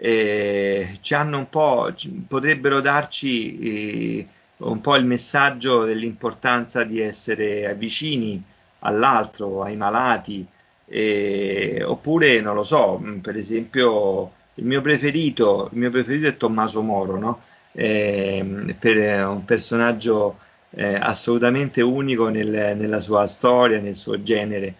eh, 0.00 0.98
ci 1.00 1.14
hanno 1.14 1.38
un 1.38 1.48
po', 1.48 1.92
potrebbero 2.26 2.80
darci 2.80 3.58
eh, 3.58 4.28
un 4.58 4.80
po' 4.80 4.96
il 4.96 5.04
messaggio 5.04 5.84
dell'importanza 5.84 6.84
di 6.84 7.00
essere 7.00 7.74
vicini 7.76 8.42
all'altro, 8.80 9.62
ai 9.62 9.76
malati, 9.76 10.46
eh, 10.86 11.82
oppure 11.84 12.40
non 12.40 12.54
lo 12.54 12.62
so, 12.62 13.02
per 13.20 13.36
esempio 13.36 14.32
il 14.54 14.64
mio 14.64 14.80
preferito, 14.80 15.68
il 15.72 15.78
mio 15.78 15.90
preferito 15.90 16.28
è 16.28 16.36
Tommaso 16.36 16.82
Moro, 16.82 17.18
no? 17.18 17.40
eh, 17.72 18.74
per 18.78 19.26
un 19.26 19.44
personaggio 19.44 20.38
eh, 20.70 20.94
assolutamente 20.94 21.82
unico 21.82 22.28
nel, 22.28 22.76
nella 22.76 23.00
sua 23.00 23.26
storia, 23.26 23.80
nel 23.80 23.96
suo 23.96 24.22
genere. 24.22 24.74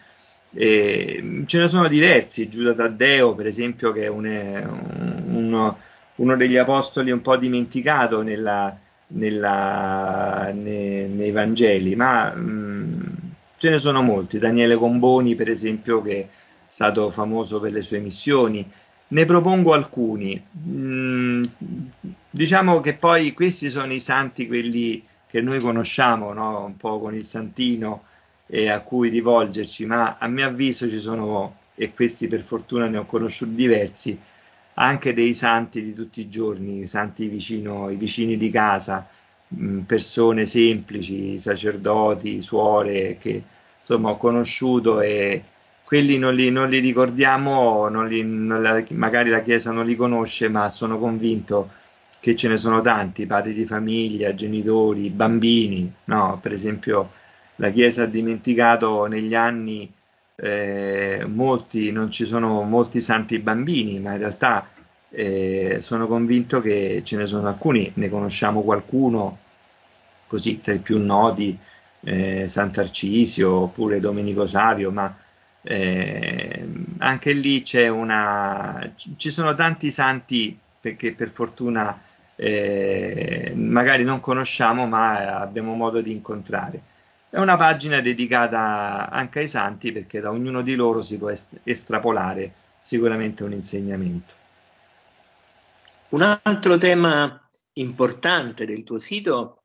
E 0.50 1.44
ce 1.46 1.58
ne 1.58 1.68
sono 1.68 1.88
diversi, 1.88 2.48
Giuda 2.48 2.74
Taddeo 2.74 3.34
per 3.34 3.46
esempio 3.46 3.92
che 3.92 4.04
è 4.04 4.08
un, 4.08 4.24
un, 4.24 5.74
uno 6.16 6.36
degli 6.36 6.56
apostoli 6.56 7.10
un 7.10 7.20
po' 7.20 7.36
dimenticato 7.36 8.22
nella, 8.22 8.76
nella, 9.08 10.50
ne, 10.54 11.06
nei 11.06 11.30
Vangeli, 11.32 11.94
ma 11.94 12.34
mh, 12.34 13.32
ce 13.56 13.70
ne 13.70 13.78
sono 13.78 14.02
molti, 14.02 14.38
Daniele 14.38 14.76
Comboni 14.76 15.34
per 15.34 15.50
esempio 15.50 16.00
che 16.00 16.20
è 16.20 16.28
stato 16.68 17.10
famoso 17.10 17.60
per 17.60 17.72
le 17.72 17.82
sue 17.82 17.98
missioni, 17.98 18.66
ne 19.10 19.24
propongo 19.24 19.74
alcuni, 19.74 20.42
mm, 20.66 21.44
diciamo 22.30 22.80
che 22.80 22.94
poi 22.94 23.32
questi 23.32 23.68
sono 23.70 23.92
i 23.92 24.00
santi, 24.00 24.46
quelli 24.46 25.04
che 25.26 25.40
noi 25.42 25.60
conosciamo, 25.60 26.32
no? 26.32 26.64
un 26.64 26.76
po' 26.76 26.98
con 27.00 27.14
il 27.14 27.24
santino 27.24 28.04
e 28.50 28.70
a 28.70 28.80
cui 28.80 29.10
rivolgerci, 29.10 29.84
ma 29.84 30.16
a 30.18 30.26
mio 30.26 30.46
avviso 30.46 30.88
ci 30.88 30.98
sono, 30.98 31.56
e 31.74 31.92
questi 31.92 32.28
per 32.28 32.40
fortuna 32.40 32.86
ne 32.86 32.96
ho 32.96 33.04
conosciuti 33.04 33.54
diversi, 33.54 34.18
anche 34.74 35.12
dei 35.12 35.34
santi 35.34 35.82
di 35.84 35.92
tutti 35.92 36.20
i 36.20 36.28
giorni, 36.28 36.86
santi 36.86 37.28
vicino, 37.28 37.90
i 37.90 37.96
vicini 37.96 38.36
di 38.36 38.50
casa, 38.50 39.06
mh, 39.48 39.80
persone 39.80 40.46
semplici, 40.46 41.38
sacerdoti, 41.38 42.40
suore 42.40 43.18
che 43.18 43.42
insomma 43.80 44.10
ho 44.10 44.16
conosciuto 44.16 45.00
e 45.00 45.42
quelli 45.84 46.18
non 46.18 46.34
li, 46.34 46.50
non 46.50 46.68
li 46.68 46.78
ricordiamo, 46.78 47.88
non 47.88 48.06
li, 48.08 48.22
non 48.22 48.62
la, 48.62 48.82
magari 48.92 49.30
la 49.30 49.42
Chiesa 49.42 49.72
non 49.72 49.84
li 49.86 49.96
conosce, 49.96 50.48
ma 50.48 50.68
sono 50.70 50.98
convinto 50.98 51.70
che 52.20 52.34
ce 52.36 52.48
ne 52.48 52.56
sono 52.56 52.80
tanti, 52.80 53.26
padri 53.26 53.54
di 53.54 53.64
famiglia, 53.66 54.34
genitori, 54.34 55.10
bambini, 55.10 55.90
no? 56.04 56.38
Per 56.42 56.52
esempio 56.52 57.10
la 57.58 57.70
Chiesa 57.70 58.04
ha 58.04 58.06
dimenticato 58.06 59.06
negli 59.06 59.34
anni 59.34 59.92
eh, 60.36 61.24
molti, 61.26 61.90
non 61.92 62.10
ci 62.10 62.24
sono 62.24 62.62
molti 62.62 63.00
santi 63.00 63.38
bambini, 63.38 63.98
ma 64.00 64.12
in 64.12 64.18
realtà 64.18 64.68
eh, 65.10 65.78
sono 65.80 66.06
convinto 66.06 66.60
che 66.60 67.02
ce 67.04 67.16
ne 67.16 67.26
sono 67.26 67.48
alcuni, 67.48 67.90
ne 67.94 68.08
conosciamo 68.08 68.62
qualcuno, 68.62 69.38
così 70.26 70.60
tra 70.60 70.72
i 70.74 70.78
più 70.78 71.02
noti, 71.02 71.58
eh, 72.00 72.46
Sant'Arcisio 72.48 73.52
oppure 73.52 74.00
Domenico 74.00 74.46
Savio, 74.46 74.90
ma 74.92 75.16
eh, 75.62 76.68
anche 76.98 77.32
lì 77.32 77.62
c'è 77.62 77.88
una, 77.88 78.92
ci 79.16 79.30
sono 79.30 79.54
tanti 79.54 79.90
santi 79.90 80.56
perché 80.80 81.12
per 81.14 81.28
fortuna 81.28 82.00
eh, 82.36 83.52
magari 83.56 84.04
non 84.04 84.20
conosciamo 84.20 84.86
ma 84.86 85.40
abbiamo 85.40 85.74
modo 85.74 86.00
di 86.00 86.12
incontrare. 86.12 86.80
È 87.30 87.36
una 87.36 87.58
pagina 87.58 88.00
dedicata 88.00 89.10
anche 89.10 89.40
ai 89.40 89.48
santi 89.48 89.92
perché 89.92 90.20
da 90.20 90.30
ognuno 90.30 90.62
di 90.62 90.74
loro 90.74 91.02
si 91.02 91.18
può 91.18 91.28
est- 91.28 91.60
estrapolare 91.62 92.54
sicuramente 92.80 93.44
un 93.44 93.52
insegnamento. 93.52 94.34
Un 96.10 96.22
altro 96.22 96.78
tema 96.78 97.46
importante 97.74 98.64
del 98.64 98.82
tuo 98.82 98.98
sito 98.98 99.64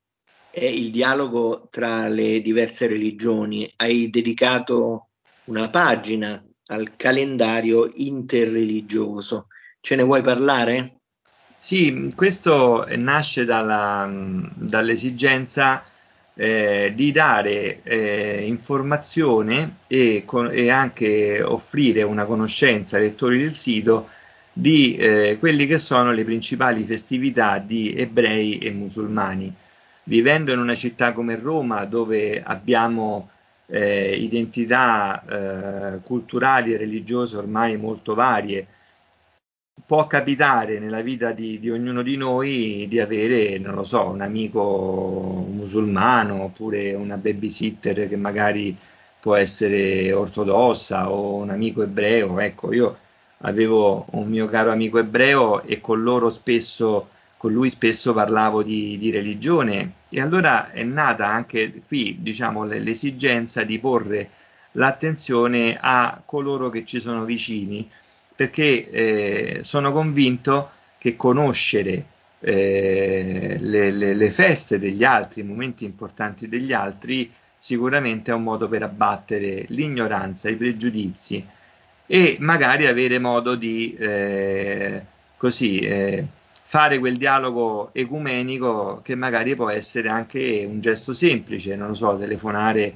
è 0.52 0.65
il 0.65 0.91
dialogo 0.91 1.69
tra 1.71 2.10
le 2.10 2.41
diverse 2.41 2.86
religioni. 2.86 3.71
Hai 3.78 4.10
dedicato 4.10 5.08
una 5.45 5.69
pagina 5.69 6.43
al 6.67 6.97
calendario 6.97 7.89
interreligioso. 7.95 9.47
Ce 9.80 9.95
ne 9.95 10.04
vuoi 10.04 10.21
parlare? 10.21 10.97
Sì, 11.58 12.12
questo 12.13 12.86
nasce 12.97 13.45
dalla, 13.45 14.06
dall'esigenza 14.54 15.86
eh, 16.35 16.91
di 16.95 17.11
dare 17.11 17.81
eh, 17.83 18.43
informazione 18.45 19.77
e, 19.87 20.23
con, 20.25 20.49
e, 20.51 20.69
anche 20.69 21.41
offrire 21.43 22.01
una 22.03 22.25
conoscenza 22.25 22.97
ai 22.97 23.03
lettori 23.03 23.39
del 23.39 23.53
sito 23.53 24.09
di 24.51 24.95
eh, 24.95 25.37
quelle 25.39 25.65
che 25.65 25.77
sono 25.77 26.11
le 26.11 26.23
principali 26.23 26.83
festività 26.83 27.59
di 27.59 27.93
ebrei 27.95 28.59
e 28.59 28.71
musulmani. 28.71 29.53
Vivendo 30.05 30.51
in 30.51 30.59
una 30.59 30.75
città 30.75 31.13
come 31.13 31.35
Roma, 31.37 31.85
dove 31.85 32.41
abbiamo 32.43 33.29
eh, 33.67 34.15
identità 34.15 35.23
eh, 35.25 35.99
culturali 36.01 36.73
e 36.73 36.77
religiose 36.77 37.37
ormai 37.37 37.77
molto 37.77 38.13
varie, 38.13 38.67
può 39.86 40.07
capitare 40.07 40.79
nella 40.79 41.01
vita 41.01 41.33
di, 41.33 41.59
di, 41.59 41.69
ognuno 41.69 42.01
di 42.01 42.15
noi 42.15 42.88
di 42.88 42.99
avere, 42.99 43.57
non 43.59 43.75
lo 43.75 43.83
so, 43.83 44.09
un 44.09 44.21
amico 44.21 45.45
musulmano 45.49 46.43
oppure 46.43 46.93
una 46.93 47.17
babysitter 47.17 48.07
che 48.07 48.15
magari 48.15 48.75
può 49.19 49.36
essere 49.36 50.12
ortodossa 50.12 51.12
o 51.12 51.36
un 51.36 51.49
amico 51.49 51.83
ebreo. 51.83 52.39
Ecco, 52.39 52.73
io 52.73 52.97
avevo 53.39 54.05
un 54.12 54.27
mio 54.29 54.47
caro 54.47 54.71
amico 54.71 54.99
ebreo 54.99 55.63
e 55.63 55.81
con 55.81 56.01
loro 56.01 56.29
spesso 56.29 57.09
con 57.38 57.51
lui 57.51 57.69
spesso 57.69 58.13
parlavo 58.13 58.63
di, 58.63 58.97
di, 58.97 59.12
religione 59.12 59.95
e 60.07 60.21
allora 60.21 60.71
è 60.71 60.81
nata 60.83 61.27
anche 61.27 61.83
qui 61.86 62.19
diciamo, 62.21 62.63
l'esigenza 62.63 63.63
di 63.63 63.79
porre 63.79 64.29
l'attenzione 64.71 65.77
a 65.77 66.21
coloro 66.25 66.69
che 66.69 66.86
ci 66.86 67.01
sono 67.01 67.25
vicini 67.25 67.89
perché 68.35 68.89
eh, 68.89 69.59
sono 69.63 69.91
convinto 69.91 70.71
che 70.97 71.15
conoscere 71.15 72.05
eh, 72.39 73.57
le, 73.59 73.91
le, 73.91 74.13
le 74.13 74.29
feste 74.29 74.79
degli 74.79 75.03
altri, 75.03 75.41
i 75.41 75.45
momenti 75.45 75.85
importanti 75.85 76.47
degli 76.49 76.73
altri, 76.73 77.31
sicuramente 77.57 78.31
è 78.31 78.33
un 78.33 78.43
modo 78.43 78.67
per 78.67 78.83
abbattere 78.83 79.65
l'ignoranza, 79.69 80.49
i 80.49 80.55
pregiudizi 80.55 81.45
e 82.05 82.37
magari 82.41 82.85
avere 82.87 83.19
modo 83.19 83.55
di 83.55 83.95
eh, 83.97 85.01
così 85.37 85.79
eh, 85.79 86.25
fare 86.63 86.99
quel 86.99 87.17
dialogo 87.17 87.91
ecumenico 87.93 88.99
che 89.01 89.15
magari 89.15 89.55
può 89.55 89.69
essere 89.69 90.09
anche 90.09 90.65
un 90.67 90.81
gesto 90.81 91.13
semplice, 91.13 91.75
non 91.75 91.89
lo 91.89 91.93
so, 91.93 92.17
telefonare 92.17 92.95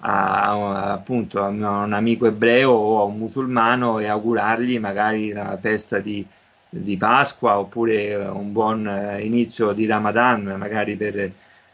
a, 0.00 0.92
appunto 0.92 1.42
a 1.42 1.48
un 1.48 1.92
amico 1.92 2.26
ebreo 2.26 2.70
o 2.70 3.00
a 3.00 3.04
un 3.04 3.16
musulmano 3.16 3.98
e 3.98 4.06
augurargli 4.06 4.78
magari 4.78 5.32
la 5.32 5.56
festa 5.60 6.00
di, 6.00 6.24
di 6.68 6.96
Pasqua 6.96 7.58
oppure 7.58 8.14
un 8.16 8.52
buon 8.52 8.86
eh, 8.86 9.22
inizio 9.24 9.72
di 9.72 9.86
Ramadan, 9.86 10.42
magari 10.58 10.96
per, 10.96 11.32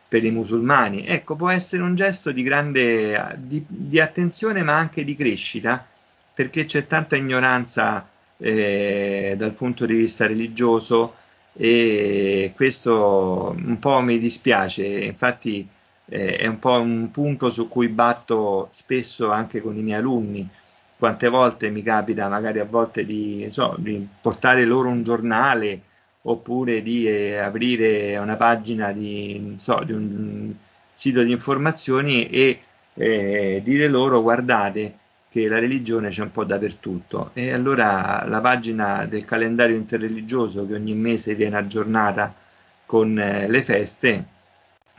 per, 0.08 0.24
i 0.24 0.30
musulmani. 0.30 1.06
Ecco, 1.06 1.36
può 1.36 1.50
essere 1.50 1.82
un 1.82 1.94
gesto 1.94 2.30
di 2.32 2.42
grande 2.42 3.36
di, 3.38 3.64
di 3.66 4.00
attenzione 4.00 4.62
ma 4.62 4.76
anche 4.76 5.04
di 5.04 5.16
crescita, 5.16 5.84
perché 6.34 6.64
c'è 6.64 6.86
tanta 6.86 7.16
ignoranza 7.16 8.06
eh, 8.36 9.34
dal 9.36 9.52
punto 9.52 9.86
di 9.86 9.94
vista 9.94 10.26
religioso 10.26 11.16
e 11.54 12.52
questo 12.56 13.54
un 13.56 13.78
po' 13.78 14.00
mi 14.00 14.18
dispiace, 14.18 14.86
infatti 14.86 15.68
eh, 16.12 16.36
è 16.36 16.46
un 16.46 16.58
po' 16.58 16.78
un 16.78 17.10
punto 17.10 17.48
su 17.48 17.68
cui 17.68 17.88
batto 17.88 18.68
spesso 18.70 19.30
anche 19.30 19.62
con 19.62 19.76
i 19.76 19.82
miei 19.82 19.98
alunni. 19.98 20.46
Quante 20.98 21.28
volte 21.28 21.70
mi 21.70 21.82
capita 21.82 22.28
magari 22.28 22.58
a 22.60 22.64
volte 22.64 23.04
di, 23.06 23.46
so, 23.50 23.74
di 23.78 24.06
portare 24.20 24.64
loro 24.64 24.88
un 24.90 25.02
giornale 25.02 25.80
oppure 26.22 26.82
di 26.82 27.08
eh, 27.08 27.38
aprire 27.38 28.16
una 28.18 28.36
pagina 28.36 28.92
di, 28.92 29.56
so, 29.58 29.82
di 29.84 29.92
un 29.92 30.54
sito 30.94 31.22
di 31.22 31.32
informazioni 31.32 32.28
e 32.28 32.60
eh, 32.94 33.60
dire 33.64 33.88
loro 33.88 34.22
guardate 34.22 34.98
che 35.30 35.48
la 35.48 35.58
religione 35.58 36.10
c'è 36.10 36.22
un 36.22 36.30
po' 36.30 36.44
dappertutto 36.44 37.30
e 37.32 37.52
allora 37.52 38.24
la 38.28 38.40
pagina 38.42 39.06
del 39.06 39.24
calendario 39.24 39.76
interreligioso 39.76 40.66
che 40.66 40.74
ogni 40.74 40.94
mese 40.94 41.34
viene 41.34 41.56
aggiornata 41.56 42.32
con 42.84 43.18
eh, 43.18 43.48
le 43.48 43.62
feste 43.62 44.26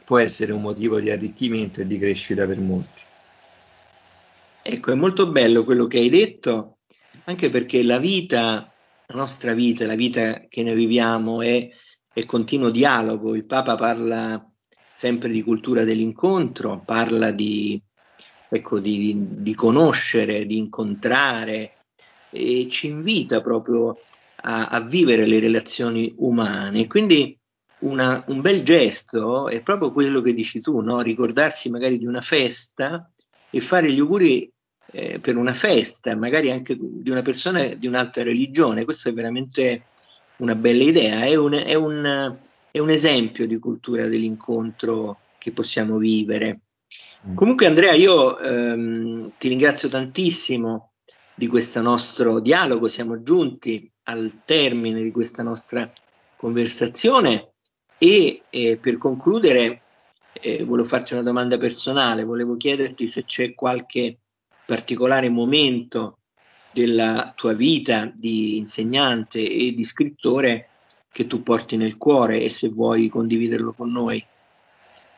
può 0.03 0.19
essere 0.19 0.53
un 0.53 0.61
motivo 0.61 0.99
di 0.99 1.09
arricchimento 1.09 1.81
e 1.81 1.87
di 1.87 1.97
crescita 1.97 2.45
per 2.45 2.59
molti. 2.59 3.01
Ecco, 4.61 4.91
è 4.91 4.95
molto 4.95 5.29
bello 5.29 5.63
quello 5.63 5.87
che 5.87 5.99
hai 5.99 6.09
detto, 6.09 6.77
anche 7.25 7.49
perché 7.49 7.83
la 7.83 7.99
vita, 7.99 8.73
la 9.07 9.15
nostra 9.15 9.53
vita, 9.53 9.85
la 9.85 9.95
vita 9.95 10.45
che 10.47 10.63
noi 10.63 10.75
viviamo 10.75 11.41
è, 11.41 11.69
è 12.13 12.25
continuo 12.25 12.69
dialogo. 12.69 13.35
Il 13.35 13.45
Papa 13.45 13.75
parla 13.75 14.49
sempre 14.91 15.29
di 15.29 15.41
cultura 15.41 15.83
dell'incontro, 15.83 16.81
parla 16.85 17.31
di, 17.31 17.81
ecco, 18.49 18.79
di, 18.79 19.15
di 19.17 19.53
conoscere, 19.53 20.45
di 20.45 20.57
incontrare 20.57 21.77
e 22.29 22.67
ci 22.69 22.87
invita 22.87 23.41
proprio 23.41 23.99
a, 24.43 24.67
a 24.67 24.81
vivere 24.81 25.25
le 25.25 25.39
relazioni 25.39 26.13
umane. 26.17 26.87
Quindi 26.87 27.37
una, 27.83 28.23
un 28.27 28.41
bel 28.41 28.63
gesto 28.63 29.47
è 29.47 29.61
proprio 29.61 29.91
quello 29.91 30.21
che 30.21 30.33
dici 30.33 30.61
tu, 30.61 30.81
no? 30.81 31.01
ricordarsi 31.01 31.69
magari 31.69 31.97
di 31.97 32.05
una 32.05 32.21
festa 32.21 33.09
e 33.49 33.61
fare 33.61 33.91
gli 33.91 33.99
auguri 33.99 34.51
eh, 34.91 35.19
per 35.19 35.37
una 35.37 35.53
festa, 35.53 36.15
magari 36.15 36.51
anche 36.51 36.77
di 36.79 37.09
una 37.09 37.21
persona 37.21 37.65
di 37.67 37.87
un'altra 37.87 38.23
religione. 38.23 38.85
Questo 38.85 39.09
è 39.09 39.13
veramente 39.13 39.87
una 40.37 40.55
bella 40.55 40.83
idea, 40.83 41.25
è 41.25 41.35
un, 41.35 41.53
è 41.53 41.75
un, 41.75 42.37
è 42.71 42.79
un 42.79 42.89
esempio 42.89 43.45
di 43.45 43.59
cultura 43.59 44.07
dell'incontro 44.07 45.19
che 45.37 45.51
possiamo 45.51 45.97
vivere. 45.97 46.61
Mm. 47.27 47.35
Comunque 47.35 47.65
Andrea, 47.65 47.93
io 47.93 48.39
ehm, 48.39 49.33
ti 49.37 49.47
ringrazio 49.49 49.89
tantissimo 49.89 50.93
di 51.35 51.47
questo 51.47 51.81
nostro 51.81 52.39
dialogo, 52.39 52.87
siamo 52.87 53.23
giunti 53.23 53.89
al 54.03 54.41
termine 54.45 55.01
di 55.01 55.11
questa 55.11 55.43
nostra 55.43 55.91
conversazione 56.35 57.52
e 58.03 58.41
eh, 58.49 58.77
per 58.81 58.97
concludere 58.97 59.81
eh, 60.33 60.65
volevo 60.65 60.85
farti 60.85 61.13
una 61.13 61.23
domanda 61.23 61.55
personale, 61.55 62.25
volevo 62.25 62.57
chiederti 62.57 63.07
se 63.07 63.23
c'è 63.23 63.53
qualche 63.55 64.17
particolare 64.65 65.29
momento 65.29 66.17
della 66.73 67.31
tua 67.33 67.53
vita 67.53 68.11
di 68.13 68.57
insegnante 68.57 69.39
e 69.39 69.73
di 69.73 69.85
scrittore 69.85 70.67
che 71.13 71.27
tu 71.27 71.43
porti 71.43 71.77
nel 71.77 71.95
cuore 71.95 72.41
e 72.41 72.49
se 72.49 72.67
vuoi 72.67 73.07
condividerlo 73.07 73.71
con 73.71 73.89
noi. 73.89 74.25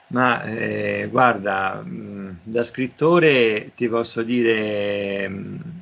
Ma 0.09 0.43
eh, 0.43 1.07
guarda, 1.09 1.81
mh, 1.81 2.41
da 2.43 2.61
scrittore 2.61 3.71
ti 3.73 3.89
posso 3.89 4.21
dire, 4.21 5.27
mh, 5.27 5.81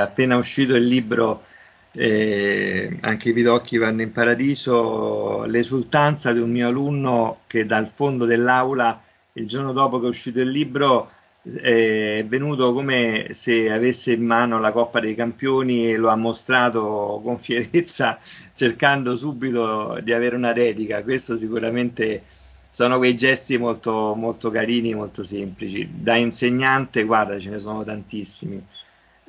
appena 0.00 0.34
uscito 0.34 0.74
il 0.74 0.84
libro 0.84 1.44
eh, 1.92 2.98
Anche 3.00 3.30
i 3.30 3.32
pidocchi 3.32 3.76
vanno 3.78 4.02
in 4.02 4.12
paradiso, 4.12 5.44
l'esultanza 5.44 6.32
di 6.32 6.40
un 6.40 6.50
mio 6.50 6.68
alunno 6.68 7.40
che 7.46 7.66
dal 7.66 7.86
fondo 7.88 8.24
dell'aula, 8.24 9.02
il 9.34 9.46
giorno 9.46 9.72
dopo 9.72 9.98
che 10.00 10.06
è 10.06 10.08
uscito 10.08 10.40
il 10.40 10.50
libro, 10.50 11.10
è 11.42 12.24
venuto 12.26 12.72
come 12.74 13.28
se 13.30 13.70
avesse 13.70 14.12
in 14.12 14.24
mano 14.24 14.58
la 14.58 14.72
Coppa 14.72 15.00
dei 15.00 15.14
Campioni 15.14 15.90
e 15.90 15.96
lo 15.96 16.08
ha 16.08 16.16
mostrato 16.16 17.20
con 17.24 17.38
fierezza, 17.40 18.18
cercando 18.54 19.16
subito 19.16 19.98
di 20.02 20.12
avere 20.12 20.36
una 20.36 20.52
dedica. 20.52 21.02
Questo 21.02 21.36
sicuramente 21.36 22.22
sono 22.70 22.98
quei 22.98 23.16
gesti 23.16 23.56
molto, 23.56 24.14
molto 24.14 24.50
carini, 24.50 24.94
molto 24.94 25.22
semplici. 25.22 25.88
Da 25.90 26.16
insegnante, 26.16 27.04
guarda, 27.04 27.38
ce 27.38 27.50
ne 27.50 27.58
sono 27.58 27.82
tantissimi. 27.84 28.62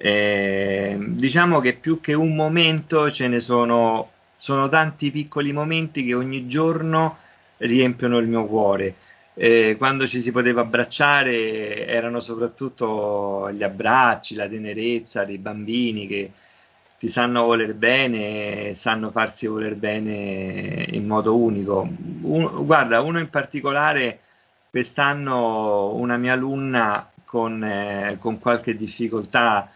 Eh, 0.01 0.97
diciamo 0.99 1.59
che 1.59 1.75
più 1.75 1.99
che 1.99 2.13
un 2.13 2.33
momento 2.35 3.11
ce 3.11 3.27
ne 3.27 3.39
sono, 3.39 4.11
sono 4.35 4.67
tanti 4.69 5.11
piccoli 5.11 5.51
momenti 5.51 6.05
che 6.05 6.13
ogni 6.13 6.47
giorno 6.47 7.17
riempiono 7.57 8.17
il 8.19 8.27
mio 8.27 8.45
cuore 8.45 8.95
eh, 9.41 9.77
quando 9.77 10.05
ci 10.05 10.19
si 10.19 10.33
poteva 10.33 10.61
abbracciare 10.61 11.87
erano 11.87 12.19
soprattutto 12.19 13.49
gli 13.53 13.63
abbracci, 13.63 14.35
la 14.35 14.49
tenerezza 14.49 15.23
dei 15.23 15.37
bambini 15.37 16.07
che 16.07 16.31
ti 16.97 17.07
sanno 17.07 17.45
voler 17.45 17.73
bene, 17.75 18.73
sanno 18.73 19.11
farsi 19.11 19.47
voler 19.47 19.77
bene 19.77 20.85
in 20.91 21.07
modo 21.07 21.37
unico. 21.37 21.87
Un, 22.23 22.65
guarda, 22.65 22.99
uno 22.99 23.19
in 23.19 23.29
particolare, 23.29 24.19
quest'anno 24.69 25.95
una 25.95 26.17
mia 26.17 26.33
alunna 26.33 27.09
con, 27.23 27.63
eh, 27.63 28.17
con 28.19 28.39
qualche 28.39 28.75
difficoltà 28.75 29.71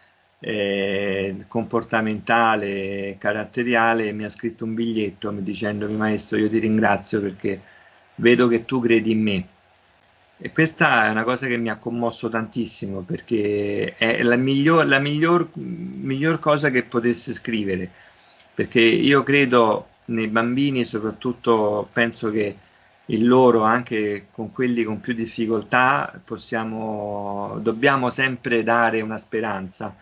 eh, 0.46 1.46
comportamentale, 1.48 3.16
caratteriale, 3.18 4.12
mi 4.12 4.26
ha 4.26 4.30
scritto 4.30 4.66
un 4.66 4.74
biglietto 4.74 5.32
dicendomi 5.32 5.96
maestro 5.96 6.38
io 6.38 6.50
ti 6.50 6.60
ringrazio 6.60 7.22
perché 7.22 7.62
vedo 8.16 8.50
che 8.50 8.66
tu 8.66 8.82
credi 8.82 9.12
in 9.12 9.22
me. 9.22 9.48
E 10.38 10.52
questa 10.52 11.06
è 11.08 11.10
una 11.12 11.24
cosa 11.24 11.48
che 11.48 11.56
mi 11.56 11.70
ha 11.70 11.78
commosso 11.78 12.28
tantissimo 12.28 13.02
perché 13.02 13.96
è 13.96 14.22
la 14.24 14.36
miglior, 14.36 14.86
la 14.86 15.00
miglior, 15.00 15.50
miglior 15.56 16.40
cosa 16.40 16.70
che 16.70 16.84
potesse 16.84 17.32
scrivere. 17.32 17.90
Perché 18.54 18.82
io 18.82 19.24
credo 19.24 19.88
nei 20.06 20.28
bambini, 20.28 20.84
soprattutto 20.84 21.88
penso 21.94 22.30
che 22.32 22.58
il 23.06 23.26
loro, 23.26 23.62
anche 23.62 24.28
con 24.32 24.52
quelli 24.52 24.84
con 24.84 25.00
più 25.00 25.14
difficoltà, 25.14 26.20
possiamo, 26.24 27.58
dobbiamo 27.62 28.10
sempre 28.10 28.64
dare 28.64 29.00
una 29.00 29.18
speranza 29.18 29.96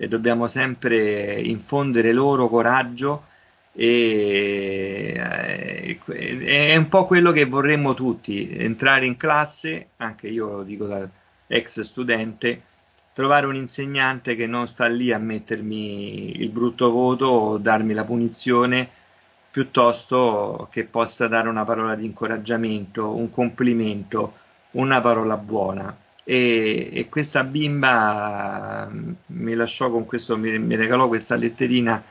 e 0.00 0.06
dobbiamo 0.06 0.46
sempre 0.46 1.40
infondere 1.40 2.12
loro 2.12 2.48
coraggio 2.48 3.24
e 3.72 5.14
eh, 5.16 5.98
è 6.44 6.76
un 6.76 6.88
po' 6.88 7.06
quello 7.06 7.32
che 7.32 7.46
vorremmo 7.46 7.94
tutti, 7.94 8.48
entrare 8.56 9.06
in 9.06 9.16
classe, 9.16 9.88
anche 9.96 10.28
io 10.28 10.58
lo 10.58 10.62
dico 10.62 10.86
da 10.86 11.08
ex 11.48 11.80
studente, 11.80 12.62
trovare 13.12 13.46
un 13.46 13.56
insegnante 13.56 14.36
che 14.36 14.46
non 14.46 14.68
sta 14.68 14.86
lì 14.86 15.12
a 15.12 15.18
mettermi 15.18 16.40
il 16.40 16.50
brutto 16.50 16.92
voto 16.92 17.26
o 17.26 17.58
darmi 17.58 17.92
la 17.92 18.04
punizione, 18.04 18.88
piuttosto 19.50 20.68
che 20.70 20.84
possa 20.84 21.26
dare 21.26 21.48
una 21.48 21.64
parola 21.64 21.96
di 21.96 22.04
incoraggiamento, 22.04 23.14
un 23.16 23.30
complimento, 23.30 24.34
una 24.72 25.00
parola 25.00 25.36
buona. 25.36 25.96
E, 26.30 26.90
e 26.92 27.08
questa 27.08 27.42
bimba 27.42 28.86
mi 29.28 29.54
lasciò 29.54 29.90
con 29.90 30.04
questo, 30.04 30.36
mi, 30.36 30.58
mi 30.58 30.76
regalò 30.76 31.08
questa 31.08 31.36
letterina 31.36 32.04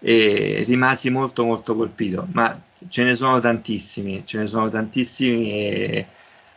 e 0.00 0.64
rimasi 0.66 1.08
molto 1.08 1.44
molto 1.44 1.76
colpito, 1.76 2.26
ma 2.32 2.60
ce 2.88 3.04
ne 3.04 3.14
sono 3.14 3.38
tantissimi, 3.38 4.26
ce 4.26 4.38
ne 4.38 4.46
sono 4.48 4.68
tantissimi 4.68 5.52
e, 5.52 6.06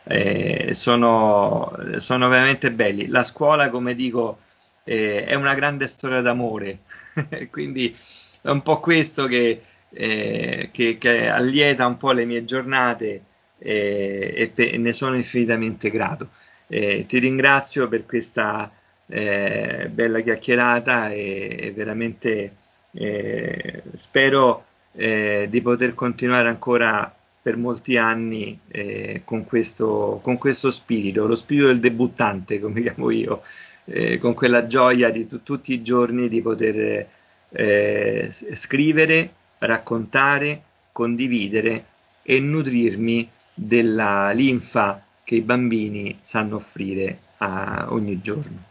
e 0.02 0.74
sono, 0.74 1.72
sono, 1.98 2.26
veramente 2.26 2.72
belli. 2.72 3.06
La 3.06 3.22
scuola, 3.22 3.70
come 3.70 3.94
dico, 3.94 4.40
è 4.82 5.34
una 5.34 5.54
grande 5.54 5.86
storia 5.86 6.20
d'amore, 6.20 6.80
quindi 7.48 7.96
è 8.42 8.50
un 8.50 8.62
po' 8.62 8.80
questo 8.80 9.26
che, 9.26 9.62
eh, 9.90 10.70
che, 10.72 10.98
che, 10.98 11.28
allieta 11.28 11.86
un 11.86 11.96
po' 11.96 12.10
le 12.10 12.24
mie 12.24 12.44
giornate 12.44 13.22
eh, 13.58 14.34
e, 14.36 14.48
pe- 14.48 14.76
ne 14.78 14.92
sono 14.92 15.14
infinitamente 15.14 15.90
grato. 15.90 16.30
Eh, 16.68 17.06
ti 17.06 17.18
ringrazio 17.18 17.88
per 17.88 18.04
questa 18.04 18.70
eh, 19.06 19.88
bella 19.90 20.20
chiacchierata 20.20 21.10
e, 21.10 21.56
e 21.60 21.72
veramente 21.72 22.56
eh, 22.92 23.82
spero 23.94 24.64
eh, 24.92 25.46
di 25.48 25.62
poter 25.62 25.94
continuare 25.94 26.48
ancora 26.48 27.12
per 27.40 27.56
molti 27.56 27.96
anni 27.96 28.58
eh, 28.68 29.22
con, 29.24 29.44
questo, 29.44 30.20
con, 30.22 30.36
questo, 30.36 30.70
spirito, 30.70 31.26
lo 31.26 31.36
spirito 31.36 31.68
del 31.68 31.80
debuttante, 31.80 32.60
come 32.60 32.82
chiamo 32.82 33.10
io, 33.10 33.42
eh, 33.86 34.18
con 34.18 34.34
quella 34.34 34.66
gioia 34.66 35.08
di 35.08 35.26
t- 35.26 35.42
tutti 35.42 35.72
i 35.72 35.82
giorni 35.82 36.28
di 36.28 36.42
poter 36.42 37.16
scrivere, 37.50 39.32
raccontare, 39.60 40.62
condividere 40.92 41.84
e 42.22 42.38
nutrirmi 42.40 43.26
della 43.54 44.32
linfa 44.32 45.02
che 45.28 45.34
i 45.34 45.42
bambini 45.42 46.20
sanno 46.22 46.56
offrire 46.56 47.18
a 47.36 47.88
ogni 47.90 48.18
giorno. 48.22 48.64